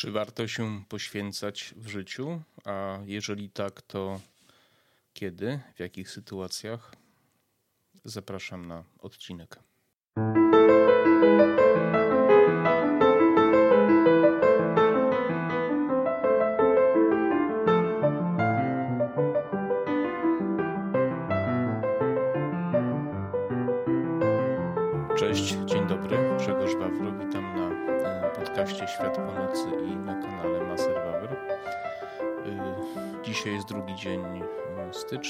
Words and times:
Czy 0.00 0.10
warto 0.10 0.48
się 0.48 0.84
poświęcać 0.88 1.74
w 1.76 1.88
życiu? 1.88 2.42
A 2.64 2.98
jeżeli 3.04 3.50
tak, 3.50 3.82
to 3.82 4.20
kiedy, 5.14 5.60
w 5.74 5.80
jakich 5.80 6.10
sytuacjach? 6.10 6.94
Zapraszam 8.04 8.66
na 8.66 8.84
odcinek. 8.98 9.58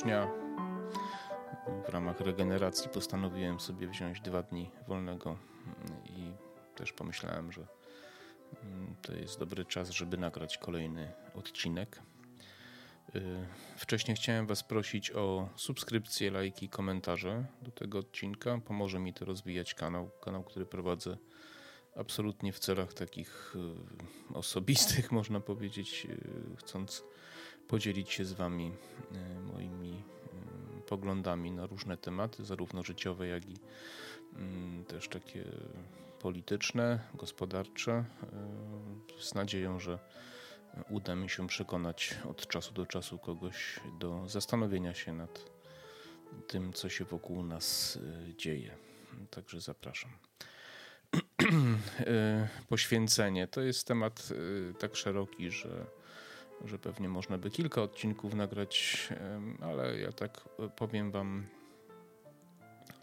Stycznia. 0.00 0.28
W 1.86 1.88
ramach 1.88 2.20
regeneracji 2.20 2.88
postanowiłem 2.88 3.60
sobie 3.60 3.88
wziąć 3.88 4.20
dwa 4.20 4.42
dni 4.42 4.70
wolnego 4.88 5.30
mm, 5.30 6.04
i 6.06 6.32
też 6.74 6.92
pomyślałem, 6.92 7.52
że 7.52 7.66
mm, 8.62 8.96
to 9.02 9.12
jest 9.12 9.38
dobry 9.38 9.64
czas, 9.64 9.90
żeby 9.90 10.16
nagrać 10.16 10.58
kolejny 10.58 11.12
odcinek. 11.34 12.02
Wcześniej 13.76 14.16
chciałem 14.16 14.46
Was 14.46 14.62
prosić 14.62 15.10
o 15.10 15.48
subskrypcję, 15.56 16.30
lajki, 16.30 16.68
komentarze 16.68 17.44
do 17.62 17.70
tego 17.70 17.98
odcinka. 17.98 18.60
Pomoże 18.64 18.98
mi 18.98 19.14
to 19.14 19.24
rozwijać 19.24 19.74
kanał, 19.74 20.10
kanał, 20.20 20.44
który 20.44 20.66
prowadzę 20.66 21.16
absolutnie 21.96 22.52
w 22.52 22.58
celach 22.58 22.94
takich 22.94 23.54
osobistych, 24.34 25.12
można 25.20 25.40
powiedzieć, 25.40 26.06
chcąc 26.56 27.04
podzielić 27.70 28.10
się 28.10 28.24
z 28.24 28.32
Wami 28.32 28.72
moimi 29.52 30.02
poglądami 30.86 31.52
na 31.52 31.66
różne 31.66 31.96
tematy, 31.96 32.44
zarówno 32.44 32.82
życiowe, 32.82 33.26
jak 33.26 33.48
i 33.48 33.56
też 34.88 35.08
takie 35.08 35.44
polityczne, 36.20 37.00
gospodarcze, 37.14 38.04
z 39.20 39.34
nadzieją, 39.34 39.80
że 39.80 39.98
uda 40.88 41.16
mi 41.16 41.30
się 41.30 41.46
przekonać 41.46 42.14
od 42.30 42.46
czasu 42.46 42.74
do 42.74 42.86
czasu 42.86 43.18
kogoś 43.18 43.80
do 43.98 44.28
zastanowienia 44.28 44.94
się 44.94 45.12
nad 45.12 45.50
tym, 46.46 46.72
co 46.72 46.88
się 46.88 47.04
wokół 47.04 47.42
nas 47.42 47.96
y, 47.96 48.34
dzieje. 48.36 48.76
Także 49.30 49.60
zapraszam. 49.60 50.10
Poświęcenie 52.68 53.48
to 53.48 53.60
jest 53.60 53.86
temat 53.86 54.28
tak 54.78 54.96
szeroki, 54.96 55.50
że, 55.50 55.86
że 56.64 56.78
pewnie 56.78 57.08
można 57.08 57.38
by 57.38 57.50
kilka 57.50 57.82
odcinków 57.82 58.34
nagrać, 58.34 59.08
ale 59.60 60.00
ja 60.00 60.12
tak 60.12 60.48
powiem 60.76 61.10
Wam, 61.10 61.46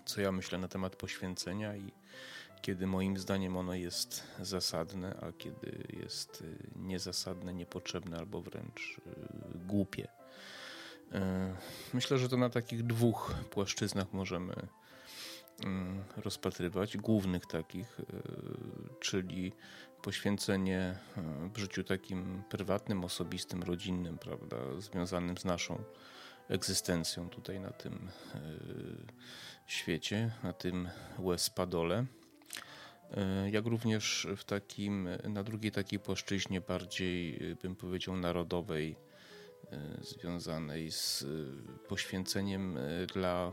co 0.05 0.21
ja 0.21 0.31
myślę 0.31 0.57
na 0.57 0.67
temat 0.67 0.95
poświęcenia 0.95 1.75
i 1.75 1.91
kiedy 2.61 2.87
moim 2.87 3.17
zdaniem 3.17 3.57
ono 3.57 3.73
jest 3.73 4.23
zasadne, 4.39 5.15
a 5.21 5.31
kiedy 5.31 5.87
jest 5.99 6.41
y, 6.41 6.57
niezasadne, 6.75 7.53
niepotrzebne 7.53 8.17
albo 8.17 8.41
wręcz 8.41 8.97
y, 8.97 9.57
głupie. 9.67 10.07
Myślę, 11.93 12.17
że 12.17 12.29
to 12.29 12.37
na 12.37 12.49
takich 12.49 12.83
dwóch 12.83 13.35
płaszczyznach 13.49 14.13
możemy 14.13 14.67
rozpatrywać, 16.17 16.97
głównych 16.97 17.45
takich, 17.45 18.01
czyli 18.99 19.53
poświęcenie 20.01 20.97
w 21.53 21.57
życiu 21.57 21.83
takim 21.83 22.43
prywatnym, 22.49 23.03
osobistym, 23.03 23.63
rodzinnym, 23.63 24.17
prawda, 24.17 24.57
związanym 24.77 25.37
z 25.37 25.45
naszą 25.45 25.83
egzystencją 26.49 27.29
tutaj 27.29 27.59
na 27.59 27.71
tym 27.71 28.09
świecie, 29.67 30.31
na 30.43 30.53
tym 30.53 30.89
łez 31.19 31.49
padole 31.49 32.05
E, 33.11 33.49
jak 33.49 33.65
również 33.65 34.27
w 34.37 34.43
takim, 34.43 35.09
na 35.23 35.43
drugiej 35.43 35.71
takiej 35.71 35.99
płaszczyźnie 35.99 36.61
bardziej, 36.61 37.35
e, 37.51 37.55
bym 37.55 37.75
powiedział, 37.75 38.17
narodowej, 38.17 38.91
e, 38.91 39.06
związanej 40.01 40.91
z 40.91 41.25
poświęceniem 41.87 42.77
dla 43.13 43.51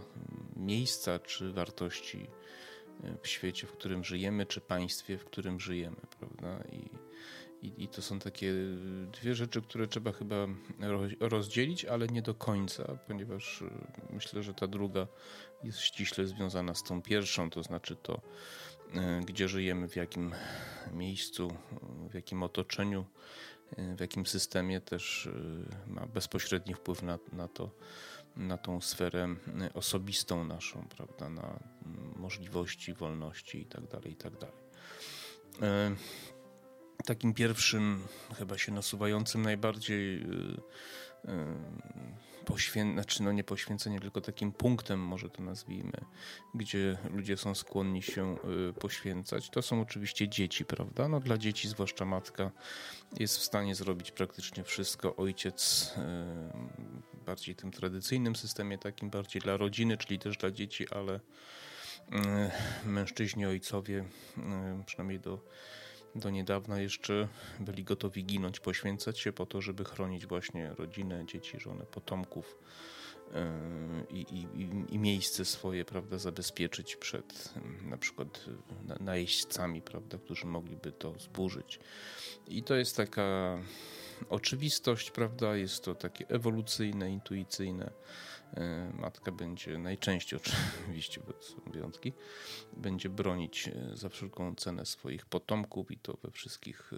miejsca 0.57 1.19
czy 1.19 1.53
wartości 1.53 2.27
w 3.23 3.29
świecie, 3.29 3.67
w 3.67 3.73
którym 3.73 4.05
żyjemy, 4.05 4.47
czy 4.47 4.61
państwie, 4.61 5.19
w 5.19 5.25
którym 5.25 5.61
żyjemy, 5.61 5.97
prawda? 6.19 6.65
I, 6.73 6.91
i, 7.67 7.85
I, 7.85 7.89
to 7.89 8.03
są 8.03 8.19
takie 8.19 8.53
dwie 9.13 9.35
rzeczy, 9.35 9.63
które 9.63 9.87
trzeba 9.87 10.13
chyba 10.13 10.47
rozdzielić, 11.21 11.85
ale 11.85 12.07
nie 12.07 12.23
do 12.23 12.35
końca, 12.35 12.99
ponieważ 13.07 13.65
myślę, 14.11 14.43
że 14.43 14.55
ta 14.55 14.67
druga 14.67 15.07
jest 15.65 15.79
ściśle 15.79 16.27
związana 16.27 16.75
z 16.75 16.83
tą 16.83 17.03
pierwszą, 17.03 17.51
to 17.51 17.63
znaczy 17.63 17.97
to 17.97 18.21
E, 18.97 19.21
gdzie 19.27 19.49
żyjemy, 19.49 19.89
w 19.89 19.97
jakim 19.97 20.35
miejscu, 20.93 21.57
w 22.11 22.15
jakim 22.15 22.43
otoczeniu, 22.43 23.01
e, 23.01 23.05
w 23.97 24.01
jakim 24.01 24.27
systemie 24.27 24.81
też 24.81 25.27
e, 25.87 25.93
ma 25.93 26.07
bezpośredni 26.07 26.75
wpływ 26.75 27.03
na, 27.03 27.19
na 27.33 27.49
to, 27.49 27.71
na 28.37 28.59
tą 28.59 28.81
sferę 28.81 29.37
osobistą 29.75 30.45
naszą, 30.45 30.89
prawda, 30.97 31.31
na 31.31 31.59
możliwości, 32.17 32.95
wolności 32.95 33.59
itd., 33.59 33.87
tak 33.87 34.07
itd. 34.07 34.37
Tak 34.39 34.53
takim 37.05 37.35
pierwszym, 37.35 38.07
chyba 38.39 38.59
się 38.59 38.73
nasuwającym 38.73 39.43
najbardziej 39.43 40.27
poświę... 42.45 42.93
znaczy 42.93 43.23
no 43.23 43.33
nie 43.33 43.45
poświęcenie, 43.45 44.01
tylko 44.01 44.21
takim 44.21 44.53
punktem, 44.53 45.01
może 45.01 45.31
to 45.31 45.43
nazwijmy, 45.43 46.05
gdzie 46.55 46.99
ludzie 47.11 47.37
są 47.37 47.55
skłonni 47.55 48.03
się 48.03 48.37
y, 48.71 48.73
poświęcać, 48.73 49.51
to 49.51 49.63
są 49.63 49.81
oczywiście 49.81 50.29
dzieci, 50.29 50.65
prawda? 50.65 51.09
No 51.09 51.21
dla 51.21 51.39
dzieci, 51.39 51.69
zwłaszcza 51.69 52.05
matka, 52.05 52.51
jest 53.19 53.39
w 53.39 53.43
stanie 53.43 53.75
zrobić 53.75 54.11
praktycznie 54.11 54.65
wszystko. 54.65 55.17
Ojciec 55.17 55.93
y, 55.97 57.25
bardziej 57.27 57.55
tym 57.55 57.71
tradycyjnym 57.71 58.37
systemie, 58.37 58.79
takim 58.79 59.11
bardziej 59.11 59.43
dla 59.43 59.57
rodziny, 59.57 59.97
czyli 59.97 60.19
też 60.19 60.37
dla 60.37 60.51
dzieci, 60.51 60.87
ale 60.91 61.15
y, 61.17 61.21
mężczyźni, 62.89 63.47
ojcowie, 63.47 64.05
przynajmniej 64.87 65.21
do 65.21 65.39
do 66.15 66.31
niedawna 66.31 66.81
jeszcze 66.81 67.29
byli 67.61 67.85
gotowi 67.85 68.25
ginąć, 68.25 68.61
poświęcać 68.61 69.19
się 69.19 69.33
po 69.33 69.47
to, 69.47 69.61
żeby 69.61 69.85
chronić 69.85 70.27
właśnie 70.27 70.75
rodzinę, 70.75 71.27
dzieci, 71.27 71.61
żonę, 71.61 71.85
potomków 71.85 72.59
e, 73.35 73.53
i, 74.11 74.21
i, 74.21 74.49
i 74.95 74.99
miejsce 74.99 75.45
swoje, 75.45 75.85
prawda, 75.85 76.19
zabezpieczyć 76.19 76.97
przed 76.97 77.55
na 77.83 77.97
przykład 77.97 78.45
najeźdźcami, 79.01 79.83
prawda, 79.83 80.19
którzy 80.19 80.47
mogliby 80.47 80.93
to 80.93 81.19
zburzyć. 81.19 81.81
I 82.49 82.63
to 82.63 82.75
jest 82.75 82.97
taka 82.97 83.59
oczywistość, 84.29 85.11
prawda, 85.11 85.57
jest 85.57 85.85
to 85.85 85.95
takie 85.95 86.29
ewolucyjne, 86.29 87.11
intuicyjne 87.11 87.91
matka 88.99 89.33
będzie 89.33 89.79
najczęściej, 89.79 90.41
oczywiście, 90.87 91.21
są 91.41 91.73
wyjątki, 91.73 92.13
będzie 92.77 93.09
bronić 93.09 93.69
e, 93.69 93.97
za 93.97 94.09
wszelką 94.09 94.55
cenę 94.55 94.87
swoich 94.87 95.27
potomków 95.27 95.91
i 95.91 95.99
to 95.99 96.17
we 96.23 96.31
wszystkich 96.31 96.93
e, 96.93 96.97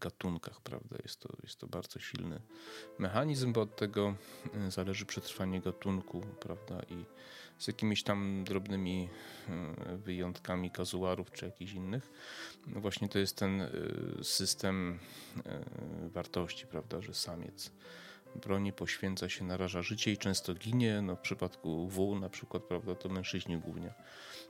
gatunkach, 0.00 0.60
prawda? 0.60 0.96
Jest 1.02 1.20
to, 1.20 1.28
jest 1.42 1.58
to 1.58 1.66
bardzo 1.66 1.98
silny 1.98 2.40
mechanizm, 2.98 3.52
bo 3.52 3.60
od 3.60 3.76
tego 3.76 4.14
zależy 4.68 5.06
przetrwanie 5.06 5.60
gatunku, 5.60 6.20
prawda? 6.40 6.82
I 6.88 7.04
z 7.58 7.66
jakimiś 7.66 8.02
tam 8.02 8.44
drobnymi 8.44 9.08
wyjątkami 9.96 10.70
kazuarów 10.70 11.32
czy 11.32 11.44
jakichś 11.44 11.72
innych. 11.72 12.10
No 12.66 12.80
właśnie 12.80 13.08
to 13.08 13.18
jest 13.18 13.36
ten 13.36 13.68
system 14.22 14.98
wartości, 16.12 16.66
prawda, 16.66 17.00
że 17.00 17.14
samiec 17.14 17.72
broni, 18.34 18.72
poświęca 18.72 19.28
się, 19.28 19.44
naraża 19.44 19.82
życie 19.82 20.12
i 20.12 20.18
często 20.18 20.54
ginie. 20.54 21.02
No, 21.02 21.16
w 21.16 21.20
przypadku 21.20 21.88
W 21.88 22.20
na 22.20 22.28
przykład, 22.28 22.62
prawda, 22.62 22.94
to 22.94 23.08
mężczyźni 23.08 23.58
głównie 23.58 23.94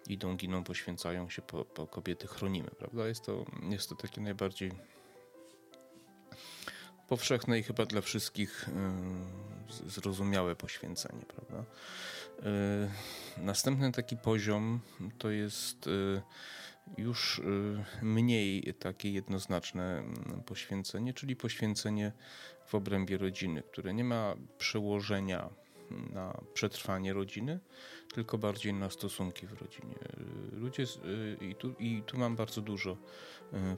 idą, 0.06 0.36
giną, 0.36 0.64
poświęcają 0.64 1.30
się, 1.30 1.42
po, 1.42 1.64
po 1.64 1.86
kobiety 1.86 2.26
chronimy, 2.26 2.70
prawda? 2.78 3.08
Jest 3.08 3.24
to, 3.24 3.44
jest 3.70 3.88
to 3.88 3.94
takie 3.94 4.20
najbardziej 4.20 4.72
powszechne 7.12 7.58
i 7.58 7.62
chyba 7.62 7.86
dla 7.86 8.00
wszystkich 8.00 8.68
y, 9.86 9.90
zrozumiałe 9.90 10.56
poświęcenie, 10.56 11.22
prawda? 11.22 11.64
Y, 13.38 13.42
następny 13.42 13.92
taki 13.92 14.16
poziom 14.16 14.80
to 15.18 15.30
jest 15.30 15.86
y, 15.86 16.22
już 16.98 17.40
mniej 18.02 18.74
takie 18.74 19.12
jednoznaczne 19.12 20.02
poświęcenie, 20.46 21.14
czyli 21.14 21.36
poświęcenie 21.36 22.12
w 22.72 22.74
obrębie 22.74 23.18
rodziny, 23.18 23.62
które 23.62 23.94
nie 23.94 24.04
ma 24.04 24.34
przełożenia 24.58 25.50
na 25.90 26.40
przetrwanie 26.54 27.12
rodziny, 27.12 27.60
tylko 28.14 28.38
bardziej 28.38 28.74
na 28.74 28.90
stosunki 28.90 29.46
w 29.46 29.52
rodzinie. 29.52 29.94
Ludzie, 30.52 30.84
i 31.40 31.54
tu, 31.54 31.74
i 31.78 32.02
tu 32.06 32.18
mam 32.18 32.36
bardzo 32.36 32.60
dużo 32.60 32.96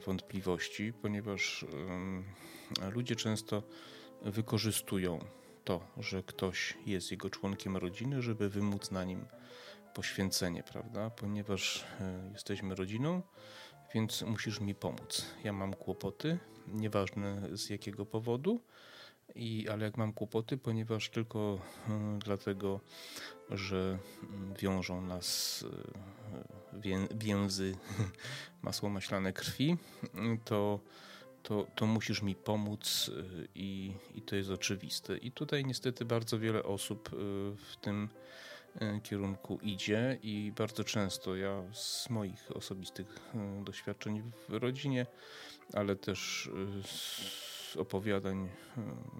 wątpliwości, 0.05 0.93
ponieważ 1.01 1.65
ludzie 2.93 3.15
często 3.15 3.63
wykorzystują 4.21 5.19
to, 5.63 5.87
że 5.97 6.23
ktoś 6.23 6.77
jest 6.85 7.11
jego 7.11 7.29
członkiem 7.29 7.77
rodziny, 7.77 8.21
żeby 8.21 8.49
wymóc 8.49 8.91
na 8.91 9.03
nim 9.03 9.25
poświęcenie, 9.93 10.63
prawda? 10.63 11.09
Ponieważ 11.09 11.85
e, 12.01 12.29
jesteśmy 12.33 12.75
rodziną, 12.75 13.21
więc 13.93 14.21
musisz 14.21 14.59
mi 14.59 14.75
pomóc. 14.75 15.25
Ja 15.43 15.53
mam 15.53 15.73
kłopoty, 15.73 16.39
nieważne 16.67 17.57
z 17.57 17.69
jakiego 17.69 18.05
powodu, 18.05 18.61
i, 19.35 19.69
ale 19.69 19.85
jak 19.85 19.97
mam 19.97 20.13
kłopoty, 20.13 20.57
ponieważ 20.57 21.09
tylko 21.09 21.59
y, 21.87 22.19
dlatego, 22.19 22.79
że 23.49 23.97
mm, 24.23 24.53
wiążą 24.53 25.01
nas 25.01 25.65
wię, 26.73 27.07
więzy 27.15 27.75
masło 28.61 28.89
maślane 28.89 29.33
krwi, 29.33 29.77
to 30.45 30.79
to, 31.43 31.67
to 31.75 31.85
musisz 31.85 32.21
mi 32.21 32.35
pomóc 32.35 33.07
y, 33.09 33.47
i, 33.55 33.91
i 34.15 34.21
to 34.21 34.35
jest 34.35 34.49
oczywiste. 34.49 35.17
I 35.17 35.31
tutaj 35.31 35.65
niestety 35.65 36.05
bardzo 36.05 36.39
wiele 36.39 36.63
osób 36.63 37.09
w 37.57 37.75
tym 37.81 38.09
kierunku 39.03 39.59
idzie 39.61 40.19
i 40.23 40.53
bardzo 40.57 40.83
często 40.83 41.35
ja 41.35 41.63
z 41.73 42.09
moich 42.09 42.51
osobistych 42.55 43.19
doświadczeń 43.63 44.31
w 44.49 44.53
rodzinie, 44.53 45.05
ale 45.73 45.95
też 45.95 46.49
z 46.85 47.75
opowiadań, 47.77 48.49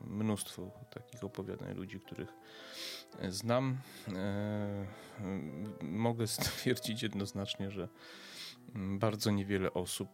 mnóstwo 0.08 0.72
takich 0.94 1.24
opowiadań 1.24 1.74
ludzi, 1.74 2.00
których 2.00 2.30
znam, 3.30 3.78
mogę 5.82 6.28
stwierdzić 6.38 7.04
jednoznacznie, 7.04 7.72
że 7.72 7.88
bardzo 8.76 9.32
niewiele 9.32 9.74
osób 9.74 10.10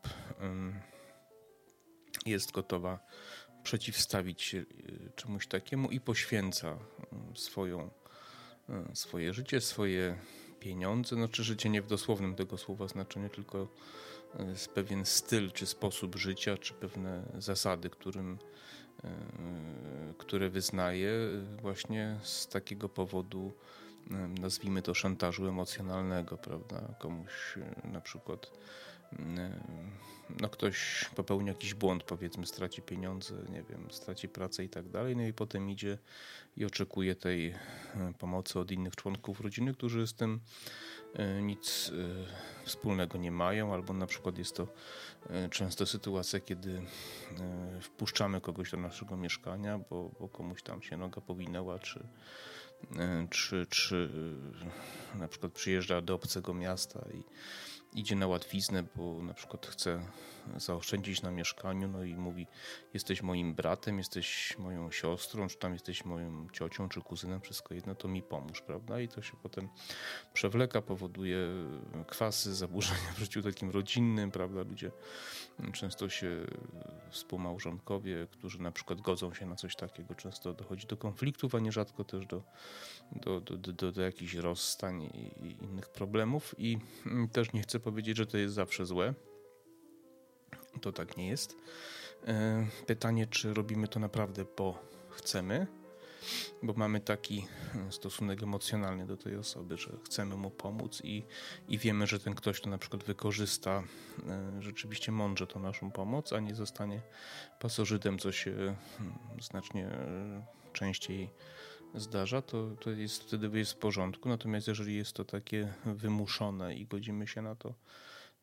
jest 2.26 2.52
gotowa 2.52 3.00
przeciwstawić 3.64 4.42
się 4.42 4.58
y, 4.58 5.12
czemuś 5.16 5.48
takiemu 5.48 5.90
i 5.90 6.00
poświęca 6.00 6.78
y, 7.34 7.40
swoją, 7.40 7.90
y, 8.92 8.96
swoje 8.96 9.34
życie, 9.34 9.62
swoje 9.62 10.18
pieniądze. 10.60 11.16
Znaczy 11.16 11.44
życie 11.44 11.70
nie 11.70 11.82
w 11.82 11.88
dosłownym 11.88 12.36
tego 12.36 12.58
słowa 12.58 12.88
znaczeniu, 12.88 13.30
tylko 13.30 13.68
pewien 14.74 15.06
styl, 15.06 15.52
czy 15.52 15.66
sposób 15.66 16.16
życia, 16.16 16.58
czy 16.58 16.74
pewne 16.74 17.24
zasady, 17.38 17.90
którym, 17.90 18.38
które 20.18 20.50
wyznaje 20.50 21.12
właśnie 21.62 22.20
z 22.24 22.48
takiego 22.48 22.90
powodu, 22.90 23.54
nazwijmy 24.40 24.82
to 24.82 24.94
szantażu 24.94 25.48
emocjonalnego, 25.48 26.38
prawda? 26.38 26.96
Komuś 27.00 27.58
na 27.84 28.02
przykład 28.02 28.52
no 30.40 30.50
ktoś 30.50 31.06
popełni 31.16 31.48
jakiś 31.48 31.74
błąd, 31.74 32.04
powiedzmy, 32.04 32.46
straci 32.46 32.82
pieniądze, 32.82 33.36
nie 33.50 33.64
wiem, 33.64 33.88
straci 33.92 34.30
pracę 34.30 34.64
i 34.64 34.70
tak 34.70 34.90
dalej, 34.90 35.16
no 35.16 35.24
i 35.24 35.34
potem 35.34 35.70
idzie 35.70 35.98
i 36.58 36.66
oczekuje 36.66 37.16
tej 37.16 37.50
e, 37.50 37.56
pomocy 38.20 38.60
od 38.60 38.72
innych 38.72 38.96
członków 38.96 39.42
rodziny, 39.42 39.74
którzy 39.74 40.08
z 40.08 40.14
tym 40.14 40.40
e, 41.14 41.42
nic 41.42 41.92
wspólnego 42.64 43.18
nie 43.18 43.32
mają, 43.32 43.74
albo 43.74 43.94
na 43.94 44.08
przykład 44.08 44.38
jest 44.38 44.56
to 44.56 44.68
często 45.52 45.86
sytuacja, 45.86 46.40
kiedy 46.40 46.82
wpuszczamy 47.82 48.42
kogoś 48.42 48.72
do 48.72 48.78
naszego 48.78 49.18
mieszkania, 49.18 49.80
bo, 49.90 50.12
bo 50.20 50.30
komuś 50.30 50.64
tam 50.64 50.82
się 50.82 50.98
noga 50.98 51.22
powinęła, 51.22 51.80
czy, 51.80 52.00
czy, 53.30 53.66
czy 53.70 54.10
na 55.16 55.28
przykład 55.28 55.52
przyjeżdża 55.52 56.02
do 56.02 56.16
obcego 56.16 56.54
miasta 56.54 57.06
i 57.14 57.24
idzie 57.94 58.16
na 58.16 58.28
łatwiznę, 58.28 58.84
bo 58.96 59.22
na 59.22 59.34
przykład 59.34 59.66
chce 59.66 60.06
zaoszczędzić 60.58 61.22
na 61.22 61.32
mieszkaniu, 61.32 61.88
no 61.88 62.04
i 62.04 62.16
mówi: 62.16 62.48
Jesteś 62.94 63.22
moim 63.22 63.54
bratem, 63.54 63.98
jesteś 63.98 64.56
moją 64.60 64.92
siostrą, 64.92 65.48
czy 65.48 65.58
tam 65.58 65.74
jesteś 65.74 66.06
moją 66.06 66.48
ciocią, 66.54 66.90
czy 66.90 67.02
kuzynem, 67.02 67.42
wszystko 67.42 67.74
jedno, 67.74 67.96
to 67.96 68.08
mi 68.08 68.24
pomóż, 68.24 68.62
prawda? 68.62 69.00
I 69.00 69.08
to 69.08 69.22
się 69.22 69.34
potem 69.44 69.70
przewleka, 70.34 70.82
powoduje 70.82 71.48
kwasy, 72.08 72.56
zaburzenia 72.56 73.12
w 73.16 73.20
życiu 73.20 73.42
takim 73.42 73.70
rodzinnym, 73.70 74.32
prawda? 74.32 74.62
Ludzie 74.62 74.92
często 75.74 76.10
się, 76.10 76.46
współmałżonkowie, 77.10 78.28
którzy 78.32 78.62
na 78.62 78.72
przykład 78.72 79.02
godzą 79.02 79.34
się 79.34 79.46
na 79.46 79.56
coś 79.56 79.76
takiego, 79.76 80.16
często 80.16 80.54
dochodzi 80.54 80.88
do 80.88 80.98
konfliktów, 80.98 81.56
a 81.56 81.60
nierzadko 81.60 82.04
też 82.04 82.26
do, 82.26 82.44
do, 83.12 83.42
do, 83.42 83.58
do, 83.58 83.92
do 83.92 84.02
jakichś 84.02 84.34
rozstań 84.34 85.04
i 85.04 85.58
innych 85.64 85.90
problemów. 85.90 86.56
I 86.58 86.78
też 87.32 87.54
nie 87.54 87.62
chcę 87.62 87.80
powiedzieć, 87.82 88.18
że 88.18 88.26
to 88.26 88.38
jest 88.38 88.56
zawsze 88.56 88.86
złe. 88.86 89.14
To 90.82 90.92
tak 90.92 91.18
nie 91.18 91.28
jest. 91.28 91.56
E, 92.28 92.66
pytanie, 92.86 93.28
czy 93.28 93.54
robimy 93.54 93.88
to 93.88 94.00
naprawdę, 94.00 94.46
bo 94.58 94.80
chcemy, 95.10 95.68
bo 96.64 96.74
mamy 96.74 97.00
taki 97.00 97.48
e, 97.76 97.92
stosunek 97.92 98.44
emocjonalny 98.44 99.06
do 99.06 99.18
tej 99.18 99.36
osoby, 99.36 99.78
że 99.78 99.92
chcemy 100.06 100.36
mu 100.36 100.52
pomóc 100.52 101.02
i, 101.04 101.24
i 101.68 101.78
wiemy, 101.78 102.08
że 102.08 102.20
ten 102.20 102.36
ktoś 102.36 102.62
to 102.62 102.70
na 102.70 102.78
przykład 102.78 103.04
wykorzysta 103.04 103.84
e, 104.28 104.62
rzeczywiście 104.62 105.12
mądrze 105.12 105.48
tą 105.48 105.60
naszą 105.60 105.92
pomoc, 105.92 106.34
a 106.34 106.40
nie 106.40 106.56
zostanie 106.56 107.02
pasożytem, 107.60 108.20
co 108.20 108.32
się 108.32 108.76
hmm, 108.98 109.18
znacznie 109.42 109.90
częściej 110.74 111.30
zdarza, 111.96 112.42
to, 112.42 112.70
to 112.80 112.90
jest 112.90 113.24
wtedy 113.24 113.60
jest 113.60 113.74
w 113.74 113.78
porządku. 113.78 114.30
Natomiast 114.30 114.68
jeżeli 114.68 114.96
jest 114.96 115.14
to 115.14 115.26
takie 115.26 115.74
wymuszone 115.86 116.76
i 116.76 116.86
godzimy 116.86 117.28
się 117.28 117.42
na 117.42 117.56
to, 117.56 117.74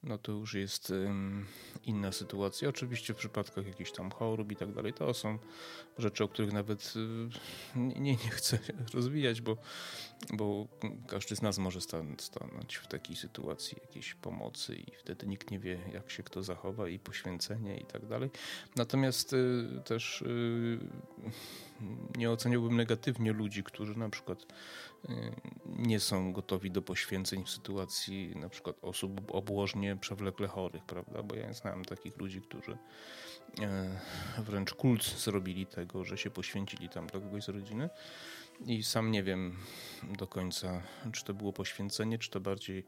no 0.02 0.18
to 0.18 0.32
już 0.32 0.54
jest 0.54 0.92
inna 1.84 2.12
sytuacja. 2.12 2.68
Oczywiście 2.68 3.14
w 3.14 3.16
przypadkach 3.16 3.66
jakichś 3.66 3.92
tam 3.92 4.10
chorób 4.10 4.52
i 4.52 4.56
tak 4.56 4.72
dalej, 4.72 4.92
to 4.92 5.14
są 5.14 5.38
rzeczy, 5.98 6.24
o 6.24 6.28
których 6.28 6.52
nawet 6.52 6.94
y, 6.96 7.28
nie, 7.76 8.10
nie 8.10 8.16
chcę 8.16 8.58
rozwijać, 8.94 9.40
bo, 9.40 9.56
bo 10.32 10.68
każdy 11.08 11.36
z 11.36 11.42
nas 11.42 11.58
może 11.58 11.80
stanąć 12.18 12.76
w 12.76 12.86
takiej 12.86 13.16
sytuacji 13.16 13.78
jakiejś 13.80 14.14
pomocy 14.14 14.76
i 14.76 14.86
wtedy 14.96 15.26
nikt 15.26 15.50
nie 15.50 15.58
wie, 15.58 15.78
jak 15.92 16.10
się 16.10 16.22
kto 16.22 16.42
zachowa 16.42 16.88
i 16.88 16.98
poświęcenie 16.98 17.78
i 17.78 17.84
tak 17.84 18.06
dalej. 18.06 18.30
Natomiast 18.76 19.32
y, 19.32 19.66
też 19.84 20.22
y, 20.22 20.78
nie 22.16 22.30
oceniałbym 22.30 22.76
negatywnie 22.76 23.32
ludzi, 23.32 23.62
którzy 23.62 23.98
na 23.98 24.08
przykład 24.08 24.46
nie 25.66 26.00
są 26.00 26.32
gotowi 26.32 26.70
do 26.70 26.82
poświęceń 26.82 27.44
w 27.44 27.50
sytuacji 27.50 28.36
na 28.36 28.48
przykład 28.48 28.76
osób 28.82 29.20
obłożnie 29.28 29.96
przewlekle 29.96 30.48
chorych, 30.48 30.84
prawda? 30.84 31.22
Bo 31.22 31.34
ja 31.34 31.52
znam 31.52 31.84
takich 31.84 32.16
ludzi, 32.16 32.40
którzy 32.40 32.78
e, 33.60 34.00
wręcz 34.38 34.74
kult 34.74 35.04
zrobili 35.04 35.66
tego, 35.66 36.04
że 36.04 36.18
się 36.18 36.30
poświęcili 36.30 36.88
tam 36.88 37.06
dla 37.06 37.20
kogoś 37.20 37.44
z 37.44 37.48
rodziny. 37.48 37.90
I 38.66 38.82
sam 38.82 39.10
nie 39.10 39.22
wiem 39.22 39.56
do 40.18 40.26
końca, 40.26 40.82
czy 41.12 41.24
to 41.24 41.34
było 41.34 41.52
poświęcenie, 41.52 42.18
czy 42.18 42.30
to 42.30 42.40
bardziej 42.40 42.86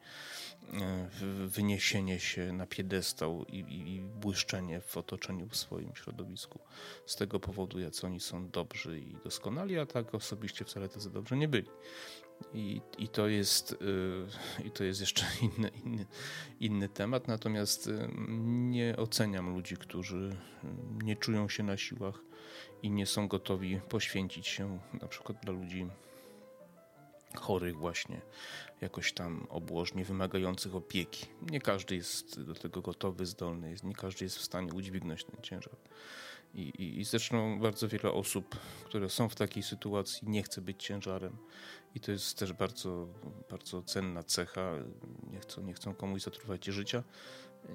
e, 0.73 1.09
wyniesienie 1.47 2.21
się 2.21 2.53
na 2.53 2.67
piedestał 2.67 3.45
i, 3.45 3.59
i, 3.59 3.95
i 3.95 4.01
błyszczenie 4.01 4.81
w 4.81 4.97
otoczeniu 4.97 5.49
w 5.49 5.57
swoim 5.57 5.95
środowisku. 5.95 6.59
Z 7.07 7.17
tego 7.17 7.41
powodu, 7.41 7.81
jak 7.81 7.93
oni 8.03 8.21
są 8.21 8.49
dobrzy 8.49 9.01
i 9.01 9.17
doskonali, 9.25 9.79
a 9.79 9.87
tak 9.87 10.15
osobiście 10.15 10.65
wcale 10.65 10.89
tacy 10.89 11.11
dobrzy 11.11 11.37
nie 11.37 11.49
byli. 11.49 11.69
I, 12.55 12.81
i, 12.99 13.09
to, 13.09 13.29
jest, 13.29 13.77
yy, 13.81 14.67
i 14.67 14.71
to 14.71 14.85
jest 14.85 15.01
jeszcze 15.01 15.25
inny, 15.57 15.71
inny, 15.85 16.07
inny 16.61 16.89
temat. 16.89 17.29
Natomiast 17.29 17.87
yy, 17.87 18.09
nie 18.41 18.97
oceniam 18.97 19.55
ludzi, 19.55 19.77
którzy 19.77 20.37
nie 21.03 21.17
czują 21.17 21.49
się 21.49 21.63
na 21.63 21.77
siłach 21.77 22.30
i 22.83 22.91
nie 22.91 23.07
są 23.07 23.29
gotowi 23.29 23.81
poświęcić 23.89 24.49
się 24.49 24.79
na 25.01 25.09
przykład 25.09 25.39
dla 25.43 25.53
ludzi 25.53 25.87
chorych 27.37 27.77
właśnie, 27.77 28.21
jakoś 28.81 29.13
tam 29.13 29.47
obłożnie 29.49 30.05
wymagających 30.05 30.75
opieki. 30.75 31.27
Nie 31.51 31.61
każdy 31.61 31.97
jest 31.97 32.43
do 32.43 32.55
tego 32.55 32.83
gotowy, 32.83 33.27
zdolny, 33.27 33.75
nie 33.83 33.95
każdy 33.95 34.25
jest 34.25 34.39
w 34.39 34.43
stanie 34.43 34.73
udźwignąć 34.73 35.25
ten 35.25 35.43
ciężar. 35.43 35.77
I, 36.55 36.63
i, 36.63 37.01
I 37.01 37.05
zresztą 37.05 37.61
bardzo 37.61 37.89
wiele 37.89 38.13
osób, 38.13 38.57
które 38.85 39.11
są 39.11 39.29
w 39.29 39.35
takiej 39.35 39.63
sytuacji, 39.63 40.29
nie 40.29 40.43
chce 40.43 40.61
być 40.61 40.85
ciężarem. 40.85 41.37
I 41.95 42.01
to 42.01 42.13
jest 42.13 42.39
też 42.39 42.53
bardzo, 42.53 43.09
bardzo 43.51 43.83
cenna 43.83 44.23
cecha. 44.23 44.73
Nie 45.33 45.41
chcą, 45.41 45.63
nie 45.63 45.75
chcą 45.75 45.95
komuś 45.95 46.23
zatruwać 46.23 46.65
życia. 46.65 47.03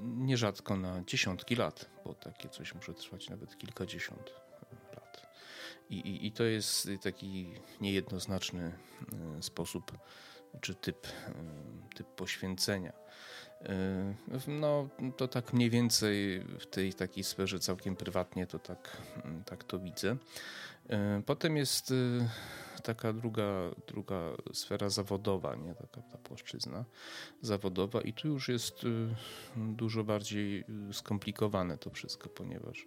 Nierzadko 0.02 0.78
na 0.78 1.04
dziesiątki 1.04 1.56
lat, 1.56 1.90
bo 2.06 2.14
takie 2.14 2.50
coś 2.50 2.76
może 2.76 2.94
trwać 2.94 3.30
nawet 3.30 3.58
kilkadziesiąt. 3.58 4.45
I, 5.90 5.96
i, 5.96 6.28
i 6.28 6.32
to 6.32 6.44
jest 6.44 6.90
taki 7.04 7.54
niejednoznaczny 7.82 8.72
e, 9.38 9.44
sposób 9.44 9.92
czy 10.62 10.76
typ, 10.76 11.08
e, 11.08 11.34
typ 11.96 12.08
poświęcenia. 12.08 12.94
No, 14.48 14.90
to 15.18 15.28
tak 15.28 15.54
mniej 15.54 15.70
więcej 15.70 16.40
w 16.60 16.66
tej 16.66 16.94
takiej 16.94 17.24
sferze 17.24 17.60
całkiem 17.60 17.96
prywatnie 17.96 18.48
to 18.48 18.60
tak, 18.60 18.98
tak 19.46 19.64
to 19.64 19.80
widzę. 19.80 20.18
Potem 21.26 21.58
jest 21.58 21.94
taka 22.84 23.14
druga, 23.14 23.72
druga 23.88 24.32
sfera 24.54 24.90
zawodowa, 24.90 25.56
nie? 25.56 25.76
Taka 25.76 26.02
ta 26.02 26.18
płaszczyzna 26.18 26.86
zawodowa 27.42 28.02
i 28.02 28.14
tu 28.14 28.28
już 28.28 28.50
jest 28.50 28.82
dużo 29.56 30.04
bardziej 30.04 30.66
skomplikowane 30.92 31.78
to 31.78 31.90
wszystko, 31.90 32.30
ponieważ 32.30 32.86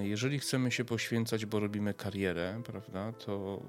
jeżeli 0.00 0.38
chcemy 0.38 0.70
się 0.70 0.84
poświęcać, 0.84 1.46
bo 1.46 1.60
robimy 1.60 1.94
karierę, 1.94 2.62
prawda, 2.64 3.12
to 3.12 3.62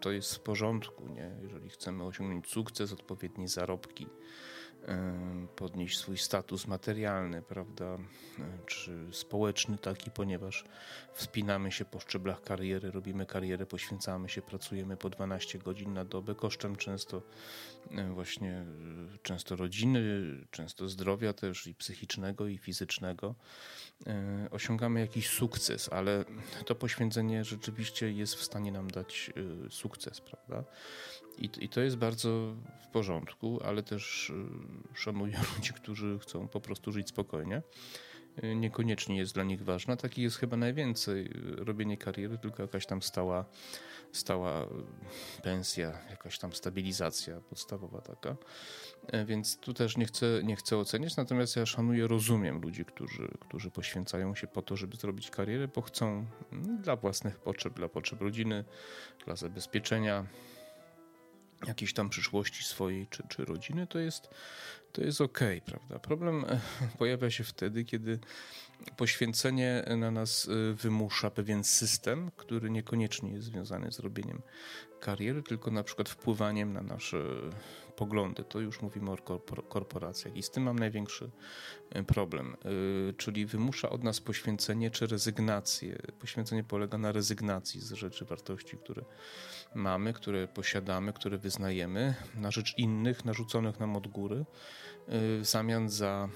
to 0.00 0.10
jest 0.10 0.34
w 0.34 0.40
porządku, 0.40 1.08
nie? 1.08 1.30
jeżeli 1.42 1.70
chcemy 1.70 2.04
osiągnąć 2.04 2.48
sukces, 2.48 2.92
odpowiednie 2.92 3.48
zarobki, 3.48 4.06
podnieść 5.56 5.98
swój 5.98 6.18
status 6.18 6.66
materialny, 6.66 7.42
prawda, 7.42 7.98
czy 8.66 9.06
społeczny 9.12 9.78
taki, 9.78 10.10
ponieważ 10.10 10.64
wspinamy 11.12 11.72
się 11.72 11.84
po 11.84 12.00
szczeblach 12.00 12.42
kariery, 12.42 12.90
robimy 12.90 13.26
karierę, 13.26 13.66
poświęcamy 13.66 14.28
się, 14.28 14.42
pracujemy 14.42 14.96
po 14.96 15.10
12 15.10 15.58
godzin 15.58 15.92
na 15.92 16.04
dobę, 16.04 16.34
kosztem 16.34 16.76
często 16.76 17.22
właśnie 18.14 18.64
często 19.22 19.56
rodziny, 19.56 20.00
często 20.50 20.88
zdrowia 20.88 21.32
też 21.32 21.66
i 21.66 21.74
psychicznego 21.74 22.46
i 22.46 22.58
fizycznego. 22.58 23.34
Osiągamy 24.50 25.00
jakiś 25.00 25.28
sukces, 25.28 25.88
ale 25.92 26.24
to 26.66 26.74
poświęcenie 26.74 27.44
rzeczywiście 27.44 28.12
jest 28.12 28.34
w 28.34 28.42
stanie 28.42 28.72
nam 28.72 28.90
dać 28.90 29.30
sukces, 29.70 30.20
prawda? 30.20 30.64
I, 31.40 31.50
I 31.60 31.68
to 31.68 31.80
jest 31.80 31.96
bardzo 31.96 32.54
w 32.82 32.86
porządku, 32.92 33.60
ale 33.64 33.82
też 33.82 34.30
y, 34.30 34.34
szanuję 34.94 35.38
ludzi, 35.56 35.72
którzy 35.72 36.18
chcą 36.18 36.48
po 36.48 36.60
prostu 36.60 36.92
żyć 36.92 37.08
spokojnie. 37.08 37.62
Y, 38.44 38.54
niekoniecznie 38.54 39.16
jest 39.16 39.34
dla 39.34 39.44
nich 39.44 39.64
ważna. 39.64 39.96
Takich 39.96 40.24
jest 40.24 40.36
chyba 40.36 40.56
najwięcej. 40.56 41.26
Y, 41.26 41.64
robienie 41.64 41.96
kariery, 41.96 42.38
tylko 42.38 42.62
jakaś 42.62 42.86
tam 42.86 43.02
stała, 43.02 43.44
stała 44.12 44.66
pensja, 45.42 45.98
jakaś 46.10 46.38
tam 46.38 46.52
stabilizacja 46.52 47.40
podstawowa 47.40 48.00
taka. 48.00 48.36
Więc 49.26 49.58
tu 49.58 49.74
też 49.74 49.96
nie 49.96 50.06
chcę, 50.06 50.40
nie 50.44 50.56
chcę 50.56 50.76
oceniać, 50.76 51.16
natomiast 51.16 51.56
ja 51.56 51.66
szanuję, 51.66 52.06
rozumiem 52.06 52.60
ludzi, 52.60 52.84
którzy, 52.84 53.28
którzy 53.40 53.70
poświęcają 53.70 54.34
się 54.34 54.46
po 54.46 54.62
to, 54.62 54.76
żeby 54.76 54.96
zrobić 54.96 55.30
karierę, 55.30 55.68
bo 55.68 55.82
chcą 55.82 56.26
mm, 56.52 56.82
dla 56.82 56.96
własnych 56.96 57.38
potrzeb, 57.38 57.74
dla 57.74 57.88
potrzeb 57.88 58.20
rodziny, 58.20 58.64
dla 59.24 59.36
zabezpieczenia 59.36 60.26
jakiejś 61.66 61.94
tam 61.94 62.10
przyszłości 62.10 62.64
swojej 62.64 63.06
czy, 63.06 63.22
czy 63.28 63.44
rodziny, 63.44 63.86
to 63.86 63.98
jest, 63.98 64.30
to 64.92 65.02
jest 65.02 65.20
ok, 65.20 65.40
prawda? 65.64 65.98
Problem 65.98 66.44
e, 66.44 66.60
pojawia 66.98 67.30
się 67.30 67.44
wtedy, 67.44 67.84
kiedy 67.84 68.18
poświęcenie 68.96 69.84
na 69.96 70.10
nas 70.10 70.48
e, 70.48 70.74
wymusza 70.74 71.30
pewien 71.30 71.64
system, 71.64 72.30
który 72.36 72.70
niekoniecznie 72.70 73.32
jest 73.32 73.46
związany 73.46 73.92
z 73.92 73.98
robieniem 73.98 74.42
kariery, 75.00 75.42
tylko 75.42 75.70
na 75.70 75.82
przykład 75.82 76.08
wpływaniem 76.08 76.72
na 76.72 76.82
nasze 76.82 77.18
poglądy. 77.96 78.44
To 78.44 78.60
już 78.60 78.82
mówimy 78.82 79.10
o 79.10 79.16
korporacjach 79.68 80.36
i 80.36 80.42
z 80.42 80.50
tym 80.50 80.62
mam 80.62 80.78
największy 80.78 81.30
e, 81.90 82.02
problem. 82.02 82.56
Czyli 83.16 83.46
wymusza 83.46 83.90
od 83.90 84.04
nas 84.04 84.20
poświęcenie 84.20 84.90
czy 84.90 85.06
rezygnację. 85.06 85.98
Poświęcenie 86.20 86.64
polega 86.64 86.98
na 86.98 87.12
rezygnacji 87.12 87.80
z 87.80 87.92
rzeczy, 87.92 88.24
wartości, 88.24 88.76
które 88.76 89.02
mamy, 89.74 90.12
które 90.12 90.48
posiadamy, 90.48 91.12
które 91.12 91.38
wyznajemy, 91.38 92.14
na 92.34 92.50
rzecz 92.50 92.78
innych, 92.78 93.24
narzuconych 93.24 93.80
nam 93.80 93.96
od 93.96 94.08
góry, 94.08 94.36
y, 94.36 94.44
w 95.40 95.42
zamian 95.42 95.88
za 95.88 96.28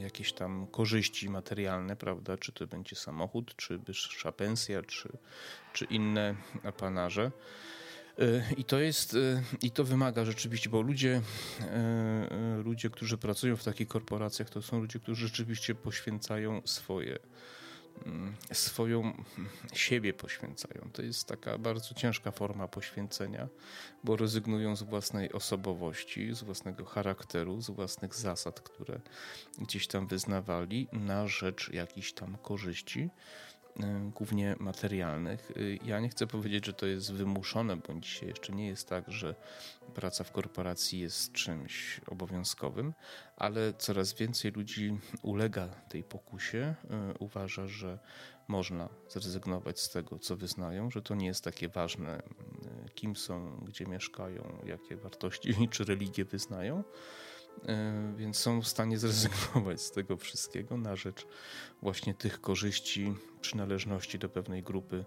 jakieś 0.00 0.32
tam 0.32 0.66
korzyści 0.66 1.30
materialne, 1.30 1.96
prawda? 1.96 2.36
Czy 2.36 2.52
to 2.52 2.66
będzie 2.66 2.96
samochód, 2.96 3.56
czy 3.56 3.78
wyższa 3.78 4.32
pensja, 4.32 4.82
czy, 4.82 5.08
czy 5.72 5.84
inne 5.84 6.34
apanarze. 6.64 7.30
Y, 8.18 8.42
I 8.56 8.64
to 8.64 8.78
jest, 8.78 9.16
i 9.62 9.70
to 9.70 9.84
wymaga 9.84 10.24
rzeczywiście, 10.24 10.70
bo 10.70 10.82
ludzie, 10.82 11.20
ludzie, 12.64 12.90
którzy 12.90 13.18
pracują 13.18 13.56
w 13.56 13.64
takich 13.64 13.88
korporacjach, 13.88 14.50
to 14.50 14.62
są 14.62 14.80
ludzie, 14.80 15.00
którzy 15.00 15.26
rzeczywiście 15.26 15.74
poświęcają 15.74 16.62
swoje 16.64 17.18
Mm, 18.06 18.34
swoją 18.52 19.00
mm, 19.00 19.24
siebie 19.72 20.12
poświęcają. 20.12 20.90
To 20.92 21.02
jest 21.02 21.28
taka 21.28 21.58
bardzo 21.58 21.94
ciężka 21.94 22.30
forma 22.30 22.68
poświęcenia, 22.68 23.48
bo 24.04 24.16
rezygnują 24.16 24.76
z 24.76 24.82
własnej 24.82 25.32
osobowości, 25.32 26.34
z 26.34 26.42
własnego 26.42 26.84
charakteru, 26.84 27.60
z 27.60 27.70
własnych 27.70 28.14
zasad, 28.14 28.60
które 28.60 29.00
gdzieś 29.58 29.86
tam 29.86 30.06
wyznawali 30.06 30.88
na 30.92 31.28
rzecz 31.28 31.70
jakichś 31.72 32.12
tam 32.12 32.36
korzyści. 32.42 33.10
Y, 33.76 34.10
głównie 34.10 34.56
materialnych. 34.58 35.50
Y, 35.50 35.78
ja 35.84 36.00
nie 36.00 36.08
chcę 36.08 36.26
powiedzieć, 36.26 36.66
że 36.66 36.72
to 36.72 36.86
jest 36.86 37.12
wymuszone, 37.12 37.76
bądź 37.76 38.06
dzisiaj 38.06 38.28
jeszcze 38.28 38.52
nie 38.52 38.66
jest 38.66 38.88
tak, 38.88 39.10
że 39.12 39.34
praca 39.94 40.24
w 40.24 40.32
korporacji 40.32 41.00
jest 41.00 41.32
czymś 41.32 42.00
obowiązkowym, 42.06 42.94
ale 43.36 43.74
coraz 43.74 44.14
więcej 44.14 44.52
ludzi 44.52 44.98
ulega 45.22 45.68
tej 45.68 46.04
pokusie, 46.04 46.74
y, 46.84 47.18
uważa, 47.18 47.66
że 47.66 47.98
można 48.48 48.88
zrezygnować 49.08 49.80
z 49.80 49.90
tego, 49.90 50.18
co 50.18 50.36
wyznają, 50.36 50.90
że 50.90 51.02
to 51.02 51.14
nie 51.14 51.26
jest 51.26 51.44
takie 51.44 51.68
ważne, 51.68 52.22
kim 52.94 53.16
są, 53.16 53.60
gdzie 53.66 53.86
mieszkają, 53.86 54.58
jakie 54.66 54.96
wartości 54.96 55.54
czy 55.70 55.84
religie 55.84 56.24
wyznają 56.24 56.84
więc 58.16 58.36
są 58.36 58.62
w 58.62 58.68
stanie 58.68 58.98
zrezygnować 58.98 59.82
z 59.82 59.90
tego 59.90 60.16
wszystkiego 60.16 60.76
na 60.76 60.96
rzecz 60.96 61.26
właśnie 61.82 62.14
tych 62.14 62.40
korzyści, 62.40 63.14
przynależności 63.40 64.18
do 64.18 64.28
pewnej 64.28 64.62
grupy, 64.62 65.04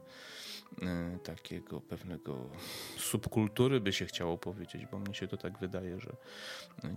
e, 0.81 1.17
takiego 1.23 1.81
pewnego 1.81 2.49
subkultury 2.97 3.79
by 3.79 3.93
się 3.93 4.05
chciało 4.05 4.37
powiedzieć, 4.37 4.85
bo 4.91 4.99
mnie 4.99 5.13
się 5.13 5.27
to 5.27 5.37
tak 5.37 5.59
wydaje, 5.59 5.99
że 5.99 6.15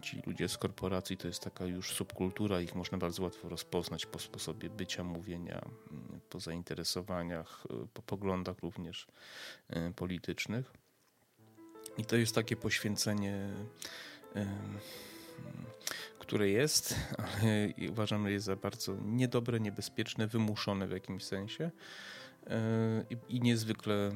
ci 0.02 0.22
ludzie 0.26 0.48
z 0.48 0.58
korporacji 0.58 1.16
to 1.16 1.28
jest 1.28 1.42
taka 1.42 1.66
już 1.66 1.92
subkultura, 1.92 2.60
ich 2.60 2.74
można 2.74 2.98
bardzo 2.98 3.22
łatwo 3.22 3.48
rozpoznać 3.48 4.06
po 4.06 4.18
sposobie 4.18 4.70
bycia, 4.70 5.04
mówienia, 5.04 5.64
po 6.30 6.40
zainteresowaniach, 6.40 7.64
e, 7.70 7.86
po 7.94 8.02
poglądach 8.02 8.58
również 8.58 9.06
politycznych. 9.96 10.72
I 11.98 12.04
to 12.04 12.16
jest 12.16 12.34
takie 12.34 12.56
poświęcenie 12.56 13.50
które 16.18 16.48
jest, 16.48 16.94
ale 17.18 17.68
uważam, 17.92 18.28
jest 18.28 18.46
za 18.46 18.56
bardzo 18.56 18.96
niedobre, 19.04 19.60
niebezpieczne, 19.60 20.26
wymuszone 20.26 20.86
w 20.86 20.90
jakimś 20.90 21.24
sensie 21.24 21.70
i 23.28 23.40
niezwykle 23.40 23.94
e, 23.94 24.12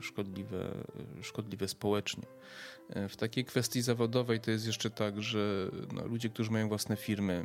szkodliwe, 0.00 0.84
szkodliwe 1.22 1.68
społecznie. 1.68 2.26
E, 2.88 3.08
w 3.08 3.16
takiej 3.16 3.44
kwestii 3.44 3.82
zawodowej 3.82 4.40
to 4.40 4.50
jest 4.50 4.66
jeszcze 4.66 4.90
tak, 4.90 5.22
że 5.22 5.70
no, 5.92 6.06
ludzie, 6.06 6.28
którzy 6.28 6.50
mają 6.50 6.68
własne 6.68 6.96
firmy, 6.96 7.44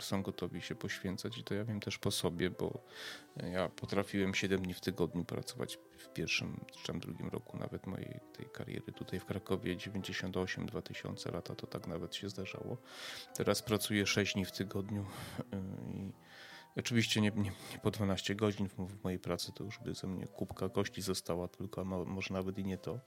są 0.00 0.22
gotowi 0.22 0.60
się 0.60 0.74
poświęcać 0.74 1.38
i 1.38 1.44
to 1.44 1.54
ja 1.54 1.64
wiem 1.64 1.80
też 1.80 1.98
po 1.98 2.10
sobie, 2.10 2.50
bo 2.50 2.84
ja 3.52 3.68
potrafiłem 3.68 4.34
7 4.34 4.62
dni 4.62 4.74
w 4.74 4.80
tygodniu 4.80 5.24
pracować 5.24 5.78
w 5.98 6.08
pierwszym 6.08 6.60
czy 6.82 6.92
drugim 6.92 7.28
roku 7.28 7.58
nawet 7.58 7.86
mojej 7.86 8.20
tej 8.32 8.46
kariery 8.46 8.92
tutaj 8.92 9.20
w 9.20 9.24
Krakowie 9.24 9.76
98-2000 9.76 11.32
lata 11.32 11.54
to 11.54 11.66
tak 11.66 11.86
nawet 11.86 12.14
się 12.14 12.28
zdarzało. 12.28 12.76
Teraz 13.36 13.62
pracuję 13.62 14.06
6 14.06 14.34
dni 14.34 14.44
w 14.44 14.52
tygodniu 14.52 15.06
i 15.94 16.12
Oczywiście 16.78 17.20
nie, 17.20 17.30
nie, 17.30 17.42
nie, 17.42 17.78
po 17.82 17.90
12 17.90 18.34
godzin 18.34 18.68
w, 18.68 19.04
mojej 19.04 19.18
pracy 19.18 19.52
to 19.54 19.64
już 19.64 19.78
by 19.78 19.94
ze 19.94 20.06
mnie 20.06 20.26
kubka 20.26 20.68
kości 20.68 21.02
została, 21.02 21.48
tylko 21.48 21.84
może 21.84 22.34
nawet 22.34 22.58
i 22.58 22.64
nie 22.64 22.78
to, 22.78 23.00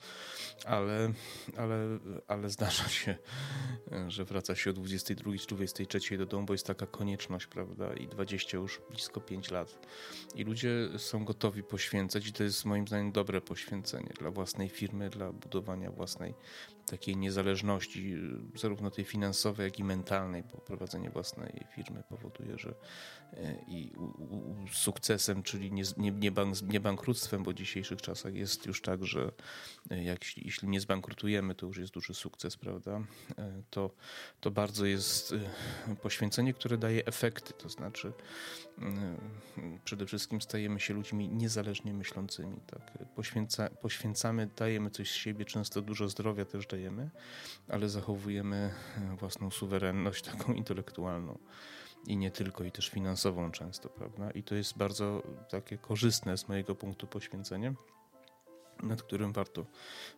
ale, 0.66 1.14
ale, 1.58 2.00
ale 2.28 2.50
zdarza 2.50 2.90
się, 2.90 3.18
że 4.08 4.26
wraca 4.26 4.56
się 4.56 4.70
o 4.70 4.74
22 4.74 5.32
czy 5.38 5.48
23 5.56 6.18
do 6.18 6.26
domu, 6.26 6.46
bo 6.46 6.54
jest 6.54 6.68
taka 6.68 6.88
konieczność, 6.88 7.48
prawda, 7.48 7.94
i 7.94 8.08
20 8.08 8.58
już 8.58 8.82
blisko 8.90 9.22
5 9.22 9.52
lat. 9.52 9.88
I 10.36 10.44
ludzie 10.44 10.90
są 10.98 11.26
gotowi 11.26 11.64
poświęcać 11.64 12.28
i 12.28 12.34
to 12.34 12.44
jest 12.44 12.66
moim 12.66 12.88
zdaniem 12.88 13.12
dobre 13.12 13.42
poświęcenie 13.42 14.14
dla 14.20 14.32
własnej 14.32 14.70
firmy, 14.70 15.10
dla 15.10 15.32
budowania 15.32 15.92
własnej 15.92 16.34
takiej 16.92 17.18
niezależności, 17.18 18.16
zarówno 18.56 18.92
tej 18.92 19.06
finansowej, 19.06 19.64
jak 19.66 19.80
i 19.80 19.84
mentalnej, 19.84 20.44
bo 20.44 20.58
prowadzenie 20.58 21.10
własnej 21.10 21.66
firmy 21.76 22.04
powoduje, 22.10 22.58
że 22.58 22.74
e, 23.34 23.56
i 23.68 23.92
sukcesem, 24.74 25.44
czyli 25.44 25.72
nie, 25.72 25.84
nie, 25.98 26.12
nie, 26.12 26.32
bank, 26.32 26.62
nie 26.62 26.80
bankructwem, 26.80 27.44
bo 27.44 27.52
w 27.52 27.54
dzisiejszych 27.54 28.02
czasach 28.02 28.36
jest 28.36 28.66
już 28.66 28.82
tak, 28.82 29.06
że 29.06 29.32
e, 29.90 30.04
jak, 30.04 30.38
jeśli 30.38 30.68
nie 30.68 30.82
zbankrutujemy, 30.82 31.56
to 31.56 31.66
już 31.66 31.78
jest 31.78 31.94
duży 31.94 32.14
sukces, 32.14 32.58
prawda? 32.58 33.02
To, 33.70 33.92
to 34.40 34.52
bardzo 34.52 34.86
jest 34.86 35.36
poświęcenie, 36.02 36.54
które 36.54 36.78
daje 36.78 37.06
efekty, 37.06 37.54
to 37.54 37.70
znaczy 37.70 38.14
przede 39.84 40.06
wszystkim 40.06 40.42
stajemy 40.42 40.80
się 40.80 40.94
ludźmi 40.94 41.30
niezależnie 41.30 41.94
myślącymi. 41.94 42.58
Tak? 42.68 43.08
Poświęca, 43.16 43.70
poświęcamy, 43.70 44.50
dajemy 44.58 44.90
coś 44.90 45.12
z 45.12 45.14
siebie, 45.14 45.46
często 45.46 45.82
dużo 45.82 46.10
zdrowia 46.10 46.46
też 46.46 46.68
dajemy, 46.68 47.10
ale 47.68 47.90
zachowujemy 47.90 48.74
własną 49.20 49.52
suwerenność 49.52 50.24
taką 50.32 50.54
intelektualną 50.54 51.38
i 52.08 52.18
nie 52.18 52.32
tylko, 52.32 52.64
i 52.64 52.72
też 52.72 52.90
finansową 52.90 53.52
często, 53.52 53.90
prawda? 53.90 54.32
I 54.32 54.44
to 54.44 54.56
jest 54.56 54.78
bardzo 54.78 55.24
takie 55.50 55.78
korzystne 55.78 56.38
z 56.38 56.48
mojego 56.48 56.76
punktu 56.76 57.08
poświęcenia 57.08 57.74
nad 58.84 59.04
którym 59.04 59.34
warto 59.34 59.66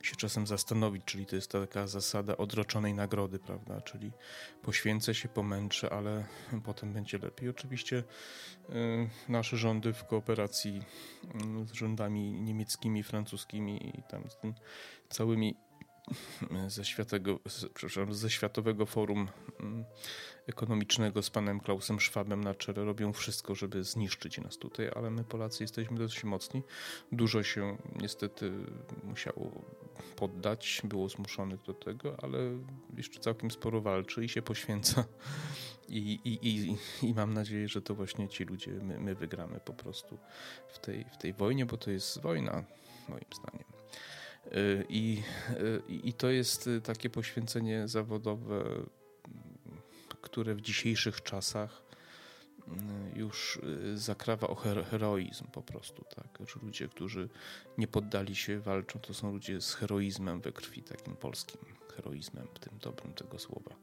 się 0.01 0.15
czasem 0.15 0.47
zastanowić, 0.47 1.05
czyli 1.05 1.25
to 1.25 1.35
jest 1.35 1.51
taka 1.51 1.87
zasada 1.87 2.37
odroczonej 2.37 2.93
nagrody, 2.93 3.39
prawda? 3.39 3.81
Czyli 3.81 4.11
poświęcę 4.61 5.15
się, 5.15 5.29
pomęczę, 5.29 5.89
ale 5.89 6.25
potem 6.65 6.93
będzie 6.93 7.17
lepiej. 7.17 7.49
Oczywiście 7.49 8.03
y, 8.69 9.09
nasze 9.29 9.57
rządy 9.57 9.93
w 9.93 10.05
kooperacji 10.05 10.83
y, 11.63 11.65
z 11.65 11.73
rządami 11.73 12.31
niemieckimi, 12.31 13.03
francuskimi 13.03 13.99
i 13.99 14.03
tam 14.03 14.29
z 14.29 14.37
tym 14.37 14.53
całymi 15.09 15.55
ze, 16.67 16.85
światego, 16.85 17.39
ze 18.09 18.29
Światowego 18.29 18.85
Forum 18.85 19.27
mm, 19.59 19.85
Ekonomicznego 20.47 21.23
z 21.23 21.29
panem 21.29 21.59
Klausem 21.59 21.99
Schwabem 21.99 22.43
na 22.43 22.55
czele 22.55 22.85
robią 22.85 23.13
wszystko, 23.13 23.55
żeby 23.55 23.83
zniszczyć 23.83 24.37
nas 24.37 24.57
tutaj, 24.57 24.91
ale 24.95 25.11
my 25.11 25.23
Polacy 25.23 25.63
jesteśmy 25.63 25.97
dość 25.97 26.23
mocni. 26.23 26.63
Dużo 27.11 27.43
się 27.43 27.77
niestety 27.95 28.51
musiało 29.03 29.65
poddać, 30.15 30.81
było 30.83 31.09
zmuszonych 31.09 31.61
do 31.61 31.73
tego, 31.73 32.17
ale 32.21 32.37
jeszcze 32.97 33.19
całkiem 33.19 33.51
sporo 33.51 33.81
walczy 33.81 34.25
i 34.25 34.29
się 34.29 34.41
poświęca. 34.41 35.05
I, 35.89 36.19
i, 36.23 36.47
i, 36.47 36.77
i 37.07 37.13
mam 37.13 37.33
nadzieję, 37.33 37.67
że 37.67 37.81
to 37.81 37.95
właśnie 37.95 38.29
ci 38.29 38.43
ludzie, 38.43 38.71
my, 38.71 38.99
my 38.99 39.15
wygramy 39.15 39.59
po 39.65 39.73
prostu 39.73 40.17
w 40.67 40.79
tej, 40.79 41.05
w 41.13 41.17
tej 41.17 41.33
wojnie, 41.33 41.65
bo 41.65 41.77
to 41.77 41.91
jest 41.91 42.21
wojna, 42.21 42.63
moim 43.09 43.25
zdaniem. 43.35 43.72
I, 44.89 45.23
I 45.89 46.13
to 46.13 46.29
jest 46.29 46.69
takie 46.83 47.09
poświęcenie 47.09 47.87
zawodowe, 47.87 48.63
które 50.21 50.55
w 50.55 50.61
dzisiejszych 50.61 51.23
czasach 51.23 51.83
już 53.15 53.61
zakrawa 53.95 54.47
o 54.47 54.55
heroizm 54.91 55.47
po 55.47 55.61
prostu, 55.61 56.05
tak? 56.15 56.47
Że 56.47 56.59
ludzie, 56.63 56.87
którzy 56.87 57.29
nie 57.77 57.87
poddali 57.87 58.35
się, 58.35 58.59
walczą, 58.59 58.99
to 58.99 59.13
są 59.13 59.31
ludzie 59.31 59.61
z 59.61 59.73
heroizmem 59.73 60.41
we 60.41 60.51
krwi, 60.51 60.83
takim 60.83 61.15
polskim 61.15 61.61
heroizmem, 61.95 62.47
w 62.53 62.59
tym 62.59 62.79
dobrym 62.81 63.13
tego 63.13 63.39
słowa, 63.39 63.75